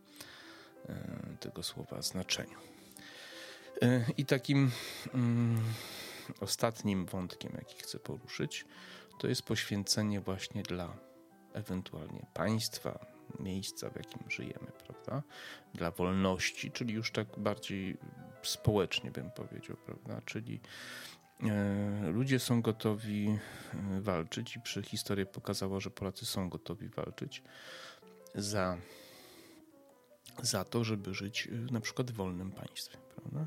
tego 1.41 1.63
słowa 1.63 2.03
znaczeniu. 2.03 2.59
I 4.17 4.25
takim 4.25 4.71
mm, 5.15 5.61
ostatnim 6.41 7.07
wątkiem, 7.07 7.53
jaki 7.55 7.83
chcę 7.83 7.99
poruszyć, 7.99 8.65
to 9.21 9.29
jest 9.29 9.43
poświęcenie 9.43 10.21
właśnie 10.21 10.63
dla 10.63 10.97
ewentualnie 11.53 12.27
państwa, 12.35 13.07
miejsca, 13.41 13.91
w 13.91 13.97
jakim 13.97 14.31
żyjemy, 14.31 14.73
prawda? 14.87 15.23
Dla 15.75 15.91
wolności, 15.91 16.73
czyli 16.73 16.95
już 16.95 17.13
tak 17.13 17.39
bardziej 17.39 17.97
społecznie 18.43 19.11
bym 19.11 19.31
powiedział, 19.31 19.77
prawda? 19.77 20.21
Czyli 20.25 20.61
e, 21.43 22.11
ludzie 22.11 22.39
są 22.39 22.63
gotowi 22.63 23.39
e, 23.75 24.01
walczyć 24.01 24.57
i 24.57 24.61
przy 24.61 24.83
historii 24.83 25.27
pokazała, 25.27 25.81
że 25.81 25.91
Polacy 25.91 26.27
są 26.27 26.49
gotowi 26.49 26.89
walczyć 26.89 27.43
za, 28.35 28.77
za 30.43 30.65
to, 30.65 30.85
żeby 30.85 31.15
żyć 31.15 31.47
e, 31.47 31.73
na 31.73 31.81
przykład 31.81 32.11
w 32.11 32.15
wolnym 32.15 32.53
państwie, 32.53 32.99
prawda? 33.15 33.47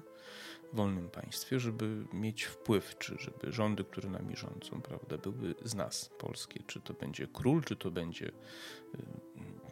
Wolnym 0.73 1.09
państwie, 1.09 1.59
żeby 1.59 2.05
mieć 2.13 2.43
wpływ, 2.43 2.95
czy 2.97 3.15
żeby 3.19 3.51
rządy, 3.51 3.83
które 3.83 4.09
nami 4.09 4.35
rządzą, 4.35 4.81
prawda, 4.81 5.17
były 5.17 5.55
z 5.63 5.75
nas, 5.75 6.09
polskie. 6.17 6.63
Czy 6.67 6.81
to 6.81 6.93
będzie 6.93 7.27
król, 7.27 7.63
czy 7.63 7.75
to 7.75 7.91
będzie 7.91 8.27
y, 8.27 8.31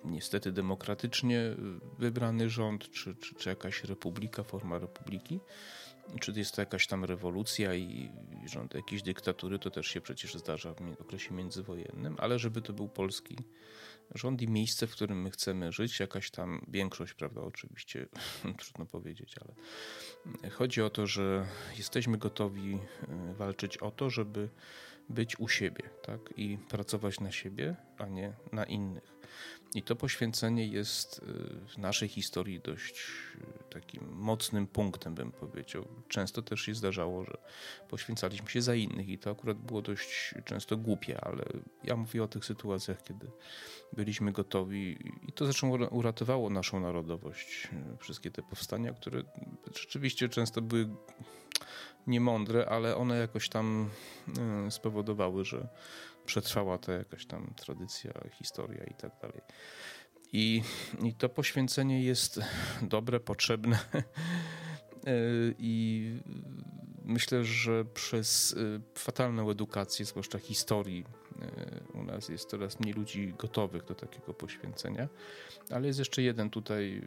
niestety 0.05 0.51
demokratycznie 0.51 1.55
wybrany 1.99 2.49
rząd, 2.49 2.91
czy, 2.91 3.15
czy, 3.15 3.35
czy 3.35 3.49
jakaś 3.49 3.83
republika, 3.83 4.43
forma 4.43 4.79
republiki, 4.79 5.39
czy 6.19 6.31
jest 6.31 6.55
to 6.55 6.61
jakaś 6.61 6.87
tam 6.87 7.05
rewolucja 7.05 7.75
i 7.75 8.11
rząd 8.45 8.73
jakiejś 8.73 9.01
dyktatury, 9.01 9.59
to 9.59 9.71
też 9.71 9.87
się 9.87 10.01
przecież 10.01 10.33
zdarza 10.33 10.73
w 10.73 11.01
okresie 11.01 11.33
międzywojennym, 11.33 12.15
ale 12.19 12.39
żeby 12.39 12.61
to 12.61 12.73
był 12.73 12.89
polski 12.89 13.37
rząd 14.15 14.41
i 14.41 14.47
miejsce, 14.47 14.87
w 14.87 14.91
którym 14.91 15.21
my 15.21 15.31
chcemy 15.31 15.71
żyć, 15.71 15.99
jakaś 15.99 16.31
tam 16.31 16.65
większość, 16.67 17.13
prawda, 17.13 17.41
oczywiście, 17.41 18.07
trudno 18.59 18.85
powiedzieć, 18.85 19.35
ale 19.41 19.53
chodzi 20.49 20.81
o 20.81 20.89
to, 20.89 21.07
że 21.07 21.45
jesteśmy 21.77 22.17
gotowi 22.17 22.79
e, 23.07 23.33
walczyć 23.33 23.77
o 23.77 23.91
to, 23.91 24.09
żeby 24.09 24.49
być 25.09 25.39
u 25.39 25.47
siebie, 25.47 25.89
tak, 26.01 26.33
i 26.37 26.57
pracować 26.57 27.19
na 27.19 27.31
siebie, 27.31 27.75
a 27.97 28.07
nie 28.07 28.33
na 28.51 28.63
innych. 28.63 29.20
I 29.75 29.83
to 29.83 29.95
poświęcenie 29.95 30.67
jest 30.67 31.19
y, 31.19 31.23
w 31.67 31.77
naszej 31.77 32.09
historii 32.09 32.59
dość 32.59 32.99
y, 32.99 33.73
takim 33.73 34.13
mocnym 34.13 34.67
punktem, 34.67 35.15
bym 35.15 35.31
powiedział. 35.31 35.87
Często 36.07 36.41
też 36.41 36.61
się 36.61 36.75
zdarzało, 36.75 37.23
że 37.23 37.37
poświęcaliśmy 37.89 38.49
się 38.49 38.61
za 38.61 38.75
innych 38.75 39.09
i 39.09 39.17
to 39.17 39.31
akurat 39.31 39.57
było 39.57 39.81
dość 39.81 40.35
często 40.45 40.77
głupie, 40.77 41.21
ale 41.21 41.45
ja 41.83 41.95
mówię 41.95 42.23
o 42.23 42.27
tych 42.27 42.45
sytuacjach, 42.45 43.03
kiedy 43.03 43.31
byliśmy 43.93 44.31
gotowi 44.31 44.97
i 45.27 45.31
to 45.31 45.45
zresztą 45.45 45.85
uratowało 45.85 46.49
naszą 46.49 46.79
narodowość. 46.79 47.69
Y, 47.93 47.97
wszystkie 47.97 48.31
te 48.31 48.41
powstania, 48.41 48.93
które 48.93 49.23
rzeczywiście 49.75 50.29
często 50.29 50.61
były 50.61 50.89
niemądre, 52.07 52.69
ale 52.69 52.95
one 52.95 53.17
jakoś 53.17 53.49
tam 53.49 53.89
spowodowały, 54.69 55.45
że 55.45 55.67
przetrwała 56.25 56.77
to 56.77 56.91
jakaś 56.91 57.25
tam 57.25 57.53
tradycja, 57.55 58.11
historia 58.31 58.83
i 58.83 58.93
tak 58.93 59.11
dalej. 59.21 59.41
I, 60.33 60.63
I 61.03 61.13
to 61.13 61.29
poświęcenie 61.29 62.03
jest 62.03 62.41
dobre, 62.81 63.19
potrzebne. 63.19 63.79
I 65.57 66.19
myślę, 67.05 67.43
że 67.43 67.85
przez 67.85 68.53
y, 68.53 68.81
fatalną 68.95 69.49
edukację, 69.49 70.05
zwłaszcza 70.05 70.39
historii, 70.39 71.05
y, 71.93 71.97
u 71.97 72.03
nas 72.03 72.29
jest 72.29 72.49
coraz 72.49 72.79
mniej 72.79 72.93
ludzi 72.93 73.33
gotowych 73.37 73.85
do 73.85 73.95
takiego 73.95 74.33
poświęcenia. 74.33 75.07
Ale 75.69 75.87
jest 75.87 75.99
jeszcze 75.99 76.21
jeden 76.21 76.49
tutaj, 76.49 77.01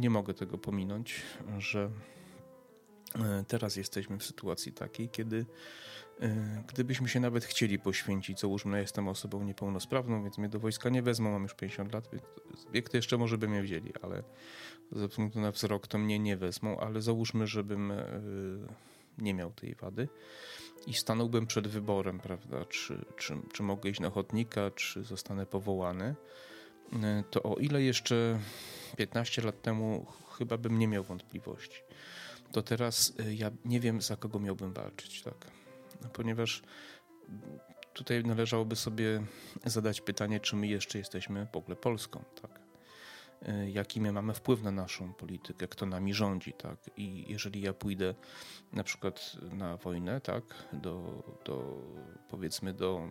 nie 0.00 0.10
mogę 0.10 0.34
tego 0.34 0.58
pominąć, 0.58 1.22
że 1.58 1.90
teraz 3.48 3.76
jesteśmy 3.76 4.18
w 4.18 4.24
sytuacji 4.24 4.72
takiej, 4.72 5.08
kiedy 5.08 5.46
E, 5.46 5.46
gdybyśmy 6.68 7.08
się 7.08 7.20
nawet 7.20 7.44
chcieli 7.44 7.78
poświęcić, 7.78 8.40
załóżmy, 8.40 8.76
ja 8.76 8.80
jestem 8.80 9.08
osobą 9.08 9.44
niepełnosprawną, 9.44 10.22
więc 10.22 10.38
mnie 10.38 10.48
do 10.48 10.60
wojska 10.60 10.88
nie 10.88 11.02
wezmą, 11.02 11.30
mam 11.30 11.42
już 11.42 11.54
50 11.54 11.92
lat, 11.94 12.10
wiek 12.72 12.88
to 12.88 12.96
jeszcze 12.96 13.18
może 13.18 13.38
by 13.38 13.48
mnie 13.48 13.62
wzięli, 13.62 13.92
ale 14.02 14.22
ze 14.92 15.08
względu 15.08 15.40
na 15.40 15.50
wzrok 15.50 15.86
to 15.86 15.98
mnie 15.98 16.18
nie 16.18 16.36
wezmą, 16.36 16.80
ale 16.80 17.02
załóżmy, 17.02 17.46
żebym 17.46 17.90
e, 17.90 18.04
nie 19.18 19.34
miał 19.34 19.50
tej 19.52 19.74
wady 19.74 20.08
i 20.86 20.94
stanąłbym 20.94 21.46
przed 21.46 21.68
wyborem, 21.68 22.20
prawda, 22.20 22.64
czy, 22.64 23.04
czy, 23.16 23.34
czy 23.52 23.62
mogę 23.62 23.90
iść 23.90 24.00
na 24.00 24.08
ochotnika, 24.08 24.70
czy 24.70 25.04
zostanę 25.04 25.46
powołany, 25.46 26.14
e, 27.02 27.24
to 27.30 27.42
o 27.42 27.54
ile 27.54 27.82
jeszcze 27.82 28.38
15 28.96 29.42
lat 29.42 29.62
temu 29.62 30.06
chyba 30.38 30.58
bym 30.58 30.78
nie 30.78 30.88
miał 30.88 31.04
wątpliwości, 31.04 31.82
to 32.52 32.62
teraz 32.62 33.12
ja 33.30 33.50
nie 33.64 33.80
wiem, 33.80 34.00
za 34.00 34.16
kogo 34.16 34.38
miałbym 34.40 34.72
walczyć, 34.72 35.22
tak 35.22 35.59
ponieważ 36.12 36.62
tutaj 37.92 38.24
należałoby 38.24 38.76
sobie 38.76 39.22
zadać 39.66 40.00
pytanie, 40.00 40.40
czy 40.40 40.56
my 40.56 40.66
jeszcze 40.66 40.98
jesteśmy 40.98 41.46
w 41.52 41.56
ogóle 41.56 41.76
Polską, 41.76 42.24
tak? 42.42 42.60
E, 43.42 43.70
jaki 43.70 44.00
my 44.00 44.12
mamy 44.12 44.34
wpływ 44.34 44.62
na 44.62 44.70
naszą 44.70 45.14
politykę, 45.14 45.68
kto 45.68 45.86
nami 45.86 46.14
rządzi, 46.14 46.52
tak? 46.52 46.90
I 46.96 47.24
jeżeli 47.28 47.60
ja 47.60 47.72
pójdę 47.72 48.14
na 48.72 48.84
przykład 48.84 49.36
na 49.52 49.76
wojnę, 49.76 50.20
tak? 50.20 50.44
Do, 50.72 51.22
do 51.44 51.82
powiedzmy 52.28 52.74
do 52.74 53.08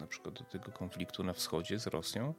na 0.00 0.06
przykład 0.06 0.34
do 0.34 0.44
tego 0.44 0.72
konfliktu 0.72 1.24
na 1.24 1.32
wschodzie 1.32 1.78
z 1.78 1.86
Rosją, 1.86 2.34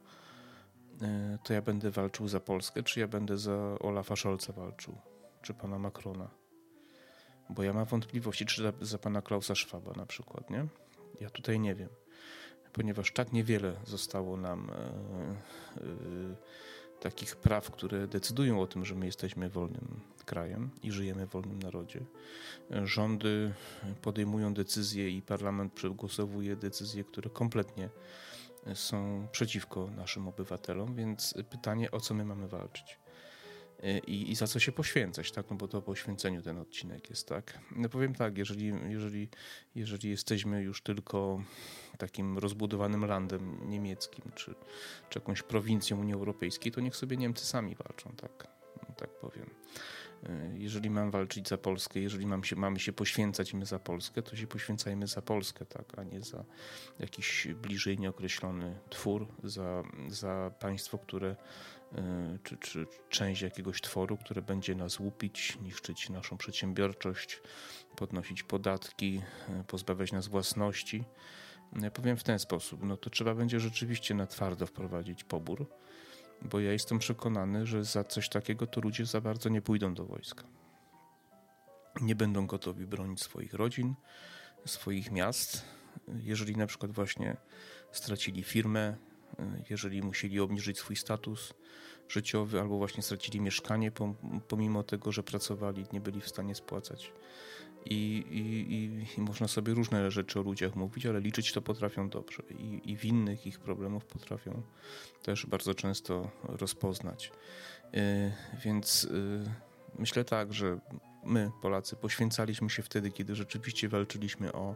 e, 1.02 1.38
to 1.44 1.52
ja 1.52 1.62
będę 1.62 1.90
walczył 1.90 2.28
za 2.28 2.40
Polskę, 2.40 2.82
czy 2.82 3.00
ja 3.00 3.08
będę 3.08 3.38
za 3.38 3.78
Olafa 3.80 4.16
Scholza 4.16 4.52
walczył, 4.52 4.98
czy 5.42 5.54
pana 5.54 5.78
Macrona 5.78 6.41
bo 7.50 7.62
ja 7.62 7.72
mam 7.72 7.84
wątpliwości, 7.84 8.46
czy 8.46 8.62
za, 8.62 8.72
za 8.80 8.98
pana 8.98 9.22
Klausa 9.22 9.54
Schwaba 9.54 9.92
na 9.92 10.06
przykład, 10.06 10.50
nie? 10.50 10.66
Ja 11.20 11.30
tutaj 11.30 11.60
nie 11.60 11.74
wiem, 11.74 11.88
ponieważ 12.72 13.12
tak 13.12 13.32
niewiele 13.32 13.76
zostało 13.86 14.36
nam 14.36 14.70
e, 14.70 14.74
e, 14.74 15.82
takich 17.00 17.36
praw, 17.36 17.70
które 17.70 18.08
decydują 18.08 18.60
o 18.60 18.66
tym, 18.66 18.84
że 18.84 18.94
my 18.94 19.06
jesteśmy 19.06 19.48
wolnym 19.48 20.00
krajem 20.24 20.70
i 20.82 20.92
żyjemy 20.92 21.26
w 21.26 21.30
wolnym 21.30 21.58
narodzie. 21.58 22.00
Rządy 22.84 23.54
podejmują 24.02 24.54
decyzje 24.54 25.10
i 25.10 25.22
parlament 25.22 25.72
przegłosowuje 25.72 26.56
decyzje, 26.56 27.04
które 27.04 27.30
kompletnie 27.30 27.88
są 28.74 29.26
przeciwko 29.32 29.90
naszym 29.96 30.28
obywatelom, 30.28 30.94
więc 30.94 31.34
pytanie, 31.50 31.90
o 31.90 32.00
co 32.00 32.14
my 32.14 32.24
mamy 32.24 32.48
walczyć. 32.48 33.01
I, 34.06 34.30
i 34.30 34.34
za 34.34 34.46
co 34.46 34.60
się 34.60 34.72
poświęcać, 34.72 35.32
tak? 35.32 35.50
No 35.50 35.56
bo 35.56 35.68
to 35.68 35.78
o 35.78 35.82
poświęceniu 35.82 36.42
ten 36.42 36.58
odcinek 36.58 37.10
jest, 37.10 37.28
tak? 37.28 37.58
No 37.76 37.88
powiem 37.88 38.14
tak, 38.14 38.38
jeżeli, 38.38 38.72
jeżeli, 38.88 39.28
jeżeli 39.74 40.10
jesteśmy 40.10 40.62
już 40.62 40.82
tylko 40.82 41.42
takim 41.98 42.38
rozbudowanym 42.38 43.04
landem 43.04 43.70
niemieckim, 43.70 44.24
czy, 44.34 44.54
czy 45.10 45.18
jakąś 45.18 45.42
prowincją 45.42 46.00
Unii 46.00 46.14
Europejskiej, 46.14 46.72
to 46.72 46.80
niech 46.80 46.96
sobie 46.96 47.16
Niemcy 47.16 47.46
sami 47.46 47.74
walczą, 47.74 48.12
tak? 48.16 48.46
No, 48.88 48.94
tak 48.94 49.10
powiem. 49.10 49.50
Jeżeli 50.54 50.90
mam 50.90 51.10
walczyć 51.10 51.48
za 51.48 51.58
Polskę, 51.58 52.00
jeżeli 52.00 52.26
mam 52.26 52.44
się, 52.44 52.56
mamy 52.56 52.80
się 52.80 52.92
poświęcać 52.92 53.54
my 53.54 53.66
za 53.66 53.78
Polskę, 53.78 54.22
to 54.22 54.36
się 54.36 54.46
poświęcajmy 54.46 55.06
za 55.06 55.22
Polskę, 55.22 55.66
tak, 55.66 55.98
a 55.98 56.02
nie 56.02 56.20
za 56.20 56.44
jakiś 56.98 57.48
bliżej 57.62 57.98
nieokreślony 57.98 58.78
twór, 58.90 59.26
za, 59.44 59.82
za 60.08 60.50
państwo, 60.60 60.98
które 60.98 61.36
E, 61.98 62.38
czy, 62.42 62.56
czy 62.56 62.86
część 63.08 63.42
jakiegoś 63.42 63.80
tworu, 63.80 64.16
które 64.16 64.42
będzie 64.42 64.74
nas 64.74 65.00
łupić, 65.00 65.58
niszczyć 65.62 66.10
naszą 66.10 66.36
przedsiębiorczość, 66.36 67.40
podnosić 67.96 68.42
podatki, 68.42 69.22
e, 69.48 69.64
pozbawiać 69.64 70.12
nas 70.12 70.28
własności. 70.28 71.04
Ja 71.82 71.90
powiem 71.90 72.16
w 72.16 72.24
ten 72.24 72.38
sposób, 72.38 72.82
no 72.82 72.96
to 72.96 73.10
trzeba 73.10 73.34
będzie 73.34 73.60
rzeczywiście 73.60 74.14
na 74.14 74.26
twardo 74.26 74.66
wprowadzić 74.66 75.24
pobór, 75.24 75.66
bo 76.44 76.60
ja 76.60 76.72
jestem 76.72 76.98
przekonany, 76.98 77.66
że 77.66 77.84
za 77.84 78.04
coś 78.04 78.28
takiego 78.28 78.66
to 78.66 78.80
ludzie 78.80 79.06
za 79.06 79.20
bardzo 79.20 79.48
nie 79.48 79.62
pójdą 79.62 79.94
do 79.94 80.04
wojska. 80.04 80.44
Nie 82.00 82.14
będą 82.14 82.46
gotowi 82.46 82.86
bronić 82.86 83.22
swoich 83.22 83.54
rodzin, 83.54 83.94
swoich 84.66 85.10
miast. 85.10 85.64
Jeżeli 86.08 86.56
na 86.56 86.66
przykład 86.66 86.92
właśnie 86.92 87.36
stracili 87.92 88.42
firmę, 88.42 88.96
jeżeli 89.70 90.02
musieli 90.02 90.40
obniżyć 90.40 90.78
swój 90.78 90.96
status 90.96 91.54
życiowy 92.08 92.60
albo 92.60 92.78
właśnie 92.78 93.02
stracili 93.02 93.40
mieszkanie, 93.40 93.92
pomimo 94.48 94.82
tego, 94.82 95.12
że 95.12 95.22
pracowali, 95.22 95.86
nie 95.92 96.00
byli 96.00 96.20
w 96.20 96.28
stanie 96.28 96.54
spłacać. 96.54 97.12
I, 97.84 98.24
i, 98.30 99.18
i, 99.18 99.20
można 99.20 99.48
sobie 99.48 99.74
różne 99.74 100.10
rzeczy 100.10 100.40
o 100.40 100.42
ludziach 100.42 100.76
mówić, 100.76 101.06
ale 101.06 101.20
liczyć 101.20 101.52
to 101.52 101.62
potrafią 101.62 102.08
dobrze 102.08 102.42
i, 102.58 102.80
i 102.84 102.96
winnych 102.96 103.46
ich 103.46 103.60
problemów 103.60 104.04
potrafią 104.04 104.62
też 105.22 105.46
bardzo 105.46 105.74
często 105.74 106.30
rozpoznać. 106.42 107.32
Yy, 107.92 108.00
więc 108.64 109.02
yy, 109.02 109.44
myślę 109.98 110.24
tak, 110.24 110.52
że 110.52 110.78
my, 111.24 111.50
Polacy, 111.62 111.96
poświęcaliśmy 111.96 112.70
się 112.70 112.82
wtedy, 112.82 113.10
kiedy 113.10 113.34
rzeczywiście 113.34 113.88
walczyliśmy 113.88 114.52
o, 114.52 114.74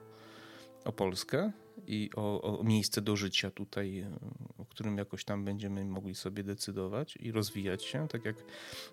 o 0.85 0.93
Polskę 0.93 1.53
i 1.87 2.11
o, 2.17 2.59
o, 2.61 2.65
miejsce 2.65 3.03
do 3.03 3.17
życia 3.17 3.51
tutaj, 3.51 3.99
e, 3.99 4.19
o 4.59 4.65
którym 4.65 4.99
jakoś 4.99 5.25
tam 5.25 5.45
będziemy 5.45 5.85
mogli 5.85 6.15
sobie 6.15 6.45
decydować 6.45 7.17
i 7.17 7.33
rozwijać 7.33 7.85
się, 7.85 8.09
tak 8.09 8.25
jak 8.25 8.37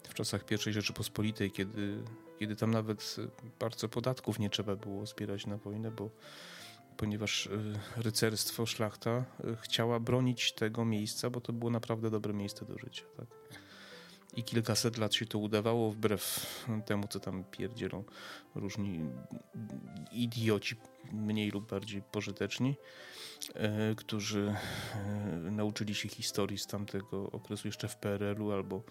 w 0.03 0.13
czasach 0.13 0.45
I 0.67 0.73
Rzeczypospolitej, 0.73 1.51
kiedy, 1.51 2.03
kiedy 2.39 2.55
tam 2.55 2.71
nawet 2.71 3.15
bardzo 3.59 3.89
podatków 3.89 4.39
nie 4.39 4.49
trzeba 4.49 4.75
było 4.75 5.05
zbierać 5.05 5.45
na 5.45 5.57
wojnę, 5.57 5.91
bo 5.91 6.09
ponieważ 6.97 7.47
e, 7.47 8.01
rycerstwo, 8.01 8.65
szlachta 8.65 9.11
e, 9.11 9.55
chciała 9.55 9.99
bronić 9.99 10.53
tego 10.53 10.85
miejsca, 10.85 11.29
bo 11.29 11.41
to 11.41 11.53
było 11.53 11.71
naprawdę 11.71 12.09
dobre 12.09 12.33
miejsce 12.33 12.65
do 12.65 12.77
życia. 12.77 13.03
Tak? 13.17 13.27
I 14.35 14.43
kilkaset 14.43 14.97
lat 14.97 15.13
się 15.13 15.25
to 15.25 15.39
udawało, 15.39 15.91
wbrew 15.91 16.45
temu, 16.85 17.07
co 17.07 17.19
tam 17.19 17.43
pierdzielą 17.43 18.03
różni 18.55 18.99
idioci, 20.11 20.75
mniej 21.11 21.51
lub 21.51 21.69
bardziej 21.69 22.01
pożyteczni, 22.01 22.75
e, 23.53 23.95
którzy 23.95 24.55
e, 24.95 25.51
nauczyli 25.51 25.95
się 25.95 26.09
historii 26.09 26.57
z 26.57 26.67
tamtego 26.67 27.31
okresu 27.31 27.67
jeszcze 27.67 27.87
w 27.87 27.97
PRL-u 27.97 28.51
albo 28.51 28.83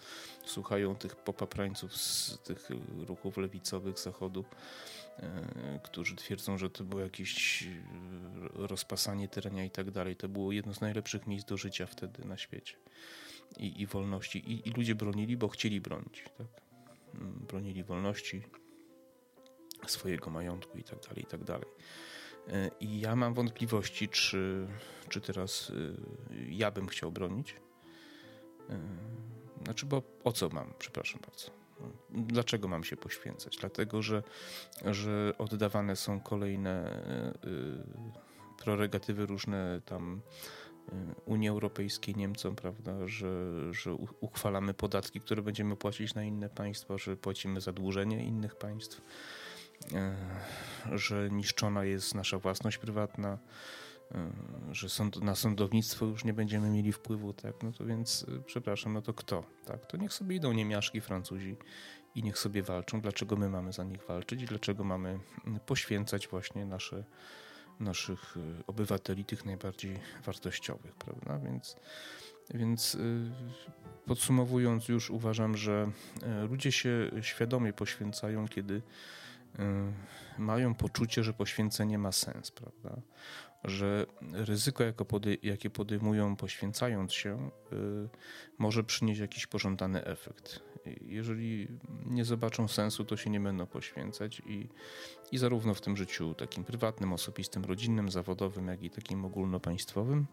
słuchają 0.45 0.95
tych 0.95 1.15
popaprańców 1.15 1.97
z 1.97 2.39
tych 2.43 2.69
ruchów 3.07 3.37
lewicowych 3.37 3.99
zachodu, 3.99 4.45
e, 5.17 5.79
którzy 5.83 6.15
twierdzą, 6.15 6.57
że 6.57 6.69
to 6.69 6.83
było 6.83 7.01
jakieś 7.01 7.67
rozpasanie 8.53 9.27
terenia 9.27 9.65
i 9.65 9.69
tak 9.69 9.91
dalej. 9.91 10.15
To 10.15 10.27
było 10.27 10.51
jedno 10.51 10.73
z 10.73 10.81
najlepszych 10.81 11.27
miejsc 11.27 11.45
do 11.47 11.57
życia 11.57 11.85
wtedy 11.85 12.25
na 12.25 12.37
świecie 12.37 12.75
i, 13.57 13.81
i 13.81 13.85
wolności. 13.85 14.51
I, 14.51 14.69
I, 14.69 14.71
ludzie 14.71 14.95
bronili, 14.95 15.37
bo 15.37 15.47
chcieli 15.47 15.81
bronić. 15.81 16.23
Tak? 16.37 16.47
Mm, 17.15 17.45
bronili 17.47 17.83
wolności, 17.83 18.41
swojego 19.87 20.29
majątku 20.29 20.77
i 20.77 20.83
tak 20.83 20.99
dalej, 20.99 21.23
i 21.23 21.25
tak 21.25 21.43
dalej. 21.43 21.67
E, 22.47 22.69
I 22.79 22.99
ja 22.99 23.15
mam 23.15 23.33
wątpliwości, 23.33 24.09
czy, 24.09 24.67
czy 25.09 25.21
teraz 25.21 25.71
e, 25.71 26.43
ja 26.49 26.71
bym 26.71 26.87
chciał 26.87 27.11
bronić. 27.11 27.55
E, 28.69 28.79
znaczy, 29.63 29.85
bo 29.85 30.01
o 30.23 30.31
co 30.31 30.49
mam, 30.49 30.73
przepraszam 30.79 31.21
bardzo. 31.21 31.51
Dlaczego 32.09 32.67
mam 32.67 32.83
się 32.83 32.97
poświęcać? 32.97 33.57
Dlatego, 33.57 34.01
że, 34.01 34.23
że 34.85 35.33
oddawane 35.37 35.95
są 35.95 36.19
kolejne 36.19 37.03
prerogatywy 38.57 39.25
różne 39.25 39.81
tam 39.85 40.21
Unii 41.25 41.49
Europejskiej, 41.49 42.15
Niemcom, 42.15 42.55
prawda, 42.55 43.07
że, 43.07 43.53
że 43.73 43.93
uchwalamy 44.19 44.73
podatki, 44.73 45.19
które 45.19 45.41
będziemy 45.41 45.75
płacić 45.75 46.13
na 46.13 46.23
inne 46.23 46.49
państwa, 46.49 46.97
że 46.97 47.17
płacimy 47.17 47.61
zadłużenie 47.61 48.25
innych 48.25 48.55
państw, 48.55 49.01
e, 49.93 50.15
że 50.91 51.29
niszczona 51.31 51.85
jest 51.85 52.15
nasza 52.15 52.39
własność 52.39 52.77
prywatna, 52.77 53.37
e, 54.11 54.31
że 54.71 54.89
sąd, 54.89 55.21
na 55.21 55.35
sądownictwo 55.35 56.05
już 56.05 56.23
nie 56.23 56.33
będziemy 56.33 56.69
mieli 56.69 56.91
wpływu, 56.91 57.33
tak, 57.33 57.63
no 57.63 57.71
to 57.71 57.85
więc 57.85 58.25
przepraszam, 58.45 58.93
no 58.93 59.01
to 59.01 59.13
kto, 59.13 59.43
tak, 59.65 59.85
to 59.85 59.97
niech 59.97 60.13
sobie 60.13 60.35
idą 60.35 60.53
niemiaszki, 60.53 61.01
Francuzi 61.01 61.55
i 62.15 62.23
niech 62.23 62.37
sobie 62.37 62.63
walczą. 62.63 63.01
Dlaczego 63.01 63.35
my 63.35 63.49
mamy 63.49 63.73
za 63.73 63.83
nich 63.83 64.05
walczyć? 64.07 64.41
I 64.41 64.45
dlaczego 64.45 64.83
mamy 64.83 65.19
poświęcać 65.65 66.27
właśnie 66.27 66.65
nasze 66.65 67.03
naszych 67.79 68.37
y, 68.37 68.65
obywateli, 68.67 69.25
tych 69.25 69.45
najbardziej 69.45 69.99
wartościowych, 70.25 70.95
prawda? 70.95 71.39
Więc, 71.39 71.75
więc 72.53 72.95
y, 72.95 73.31
podsumowując, 74.05 74.87
już 74.87 75.09
uważam, 75.09 75.57
że 75.57 75.91
y, 76.43 76.47
ludzie 76.47 76.71
się 76.71 77.11
świadomie 77.21 77.73
poświęcają, 77.73 78.47
kiedy 78.47 78.81
mają 80.37 80.75
poczucie, 80.75 81.23
że 81.23 81.33
poświęcenie 81.33 81.97
ma 81.97 82.11
sens, 82.11 82.51
prawda? 82.51 83.01
Że 83.63 84.05
ryzyko, 84.31 84.83
jakie 85.43 85.69
podejmują 85.69 86.35
poświęcając 86.35 87.13
się, 87.13 87.49
może 88.57 88.83
przynieść 88.83 89.19
jakiś 89.21 89.47
pożądany 89.47 90.05
efekt 90.05 90.59
jeżeli 91.01 91.67
nie 92.05 92.25
zobaczą 92.25 92.67
sensu, 92.67 93.05
to 93.05 93.17
się 93.17 93.29
nie 93.29 93.39
będą 93.39 93.65
poświęcać 93.65 94.41
i, 94.45 94.69
i 95.31 95.37
zarówno 95.37 95.73
w 95.73 95.81
tym 95.81 95.97
życiu 95.97 96.33
takim 96.33 96.63
prywatnym, 96.63 97.13
osobistym, 97.13 97.65
rodzinnym, 97.65 98.11
zawodowym, 98.11 98.67
jak 98.67 98.83
i 98.83 98.89
takim 98.89 99.25
ogólnopaństwowym 99.25 100.25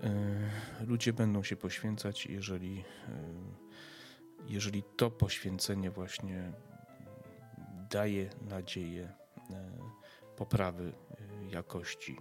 e, 0.00 0.50
ludzie 0.86 1.12
będą 1.12 1.42
się 1.42 1.56
poświęcać, 1.56 2.26
jeżeli, 2.26 2.84
e, 3.08 3.22
jeżeli 4.48 4.82
to 4.96 5.10
poświęcenie 5.10 5.90
właśnie 5.90 6.52
daje 7.90 8.30
nadzieję 8.48 9.12
e, 9.50 9.78
poprawy 10.36 10.92
jakości 11.50 12.16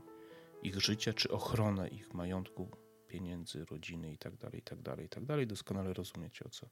ich 0.63 0.79
życia, 0.79 1.13
czy 1.13 1.31
ochronę 1.31 1.87
ich 1.87 2.13
majątku, 2.13 2.69
pieniędzy, 3.07 3.65
rodziny 3.65 4.11
itd., 4.11 4.49
itd., 4.53 4.95
itd. 5.01 5.45
Doskonale 5.45 5.93
rozumiecie, 5.93 6.45
o 6.45 6.49
co, 6.49 6.69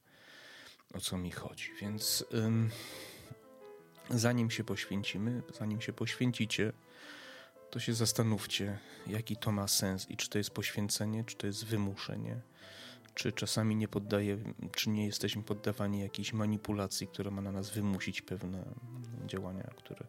o 0.94 1.00
co 1.00 1.18
mi 1.18 1.30
chodzi. 1.30 1.70
Więc 1.80 2.24
ym, 2.34 2.70
zanim 4.10 4.50
się 4.50 4.64
poświęcimy, 4.64 5.42
zanim 5.58 5.80
się 5.80 5.92
poświęcicie, 5.92 6.72
to 7.70 7.80
się 7.80 7.94
zastanówcie, 7.94 8.78
jaki 9.06 9.36
to 9.36 9.52
ma 9.52 9.68
sens 9.68 10.10
i 10.10 10.16
czy 10.16 10.30
to 10.30 10.38
jest 10.38 10.50
poświęcenie, 10.50 11.24
czy 11.24 11.36
to 11.36 11.46
jest 11.46 11.64
wymuszenie, 11.64 12.40
czy 13.14 13.32
czasami 13.32 13.76
nie 13.76 13.88
poddaje, 13.88 14.38
czy 14.72 14.90
nie 14.90 15.06
jesteśmy 15.06 15.42
poddawani 15.42 16.00
jakiejś 16.00 16.32
manipulacji, 16.32 17.06
która 17.06 17.30
ma 17.30 17.42
na 17.42 17.52
nas 17.52 17.70
wymusić 17.70 18.22
pewne 18.22 18.64
działania, 19.26 19.70
które 19.76 20.06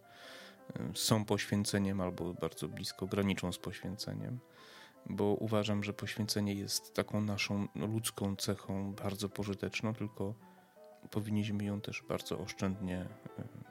są 0.94 1.26
poświęceniem 1.26 2.02
albo 2.02 2.34
bardzo 2.34 2.68
blisko 2.68 3.08
graniczą 3.08 3.52
z 3.52 3.58
poświęceniem 3.58 4.40
bo 5.10 5.24
uważam, 5.24 5.84
że 5.84 5.94
poświęcenie 5.94 6.54
jest 6.54 6.94
taką 6.94 7.22
naszą 7.22 7.68
ludzką 7.76 8.36
cechą 8.36 8.94
bardzo 8.94 9.30
pożyteczną, 9.30 9.94
tylko 9.94 10.34
powinniśmy 11.12 11.64
ją 11.64 11.82
też 11.82 12.04
bardzo 12.08 12.40
oszczędnie 12.40 13.06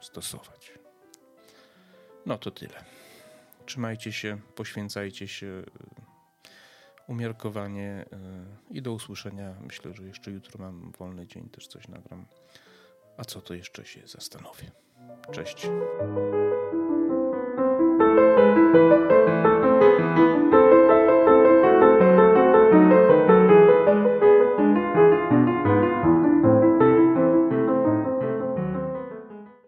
stosować. 0.01 0.73
No 2.27 2.38
to 2.38 2.51
tyle. 2.51 2.85
Trzymajcie 3.66 4.12
się, 4.12 4.38
poświęcajcie 4.55 5.29
się 5.29 5.62
umiarkowanie 7.07 8.05
i 8.70 8.83
do 8.83 8.92
usłyszenia. 8.92 9.55
Myślę, 9.61 9.94
że 9.94 10.03
jeszcze 10.03 10.31
jutro 10.31 10.59
mam 10.59 10.92
wolny 10.99 11.27
dzień, 11.27 11.49
też 11.49 11.66
coś 11.66 11.88
nagram. 11.88 12.27
A 13.16 13.25
co 13.25 13.40
to 13.40 13.55
jeszcze 13.55 13.85
się 13.85 14.07
zastanowię. 14.07 14.70
Cześć. 15.33 15.68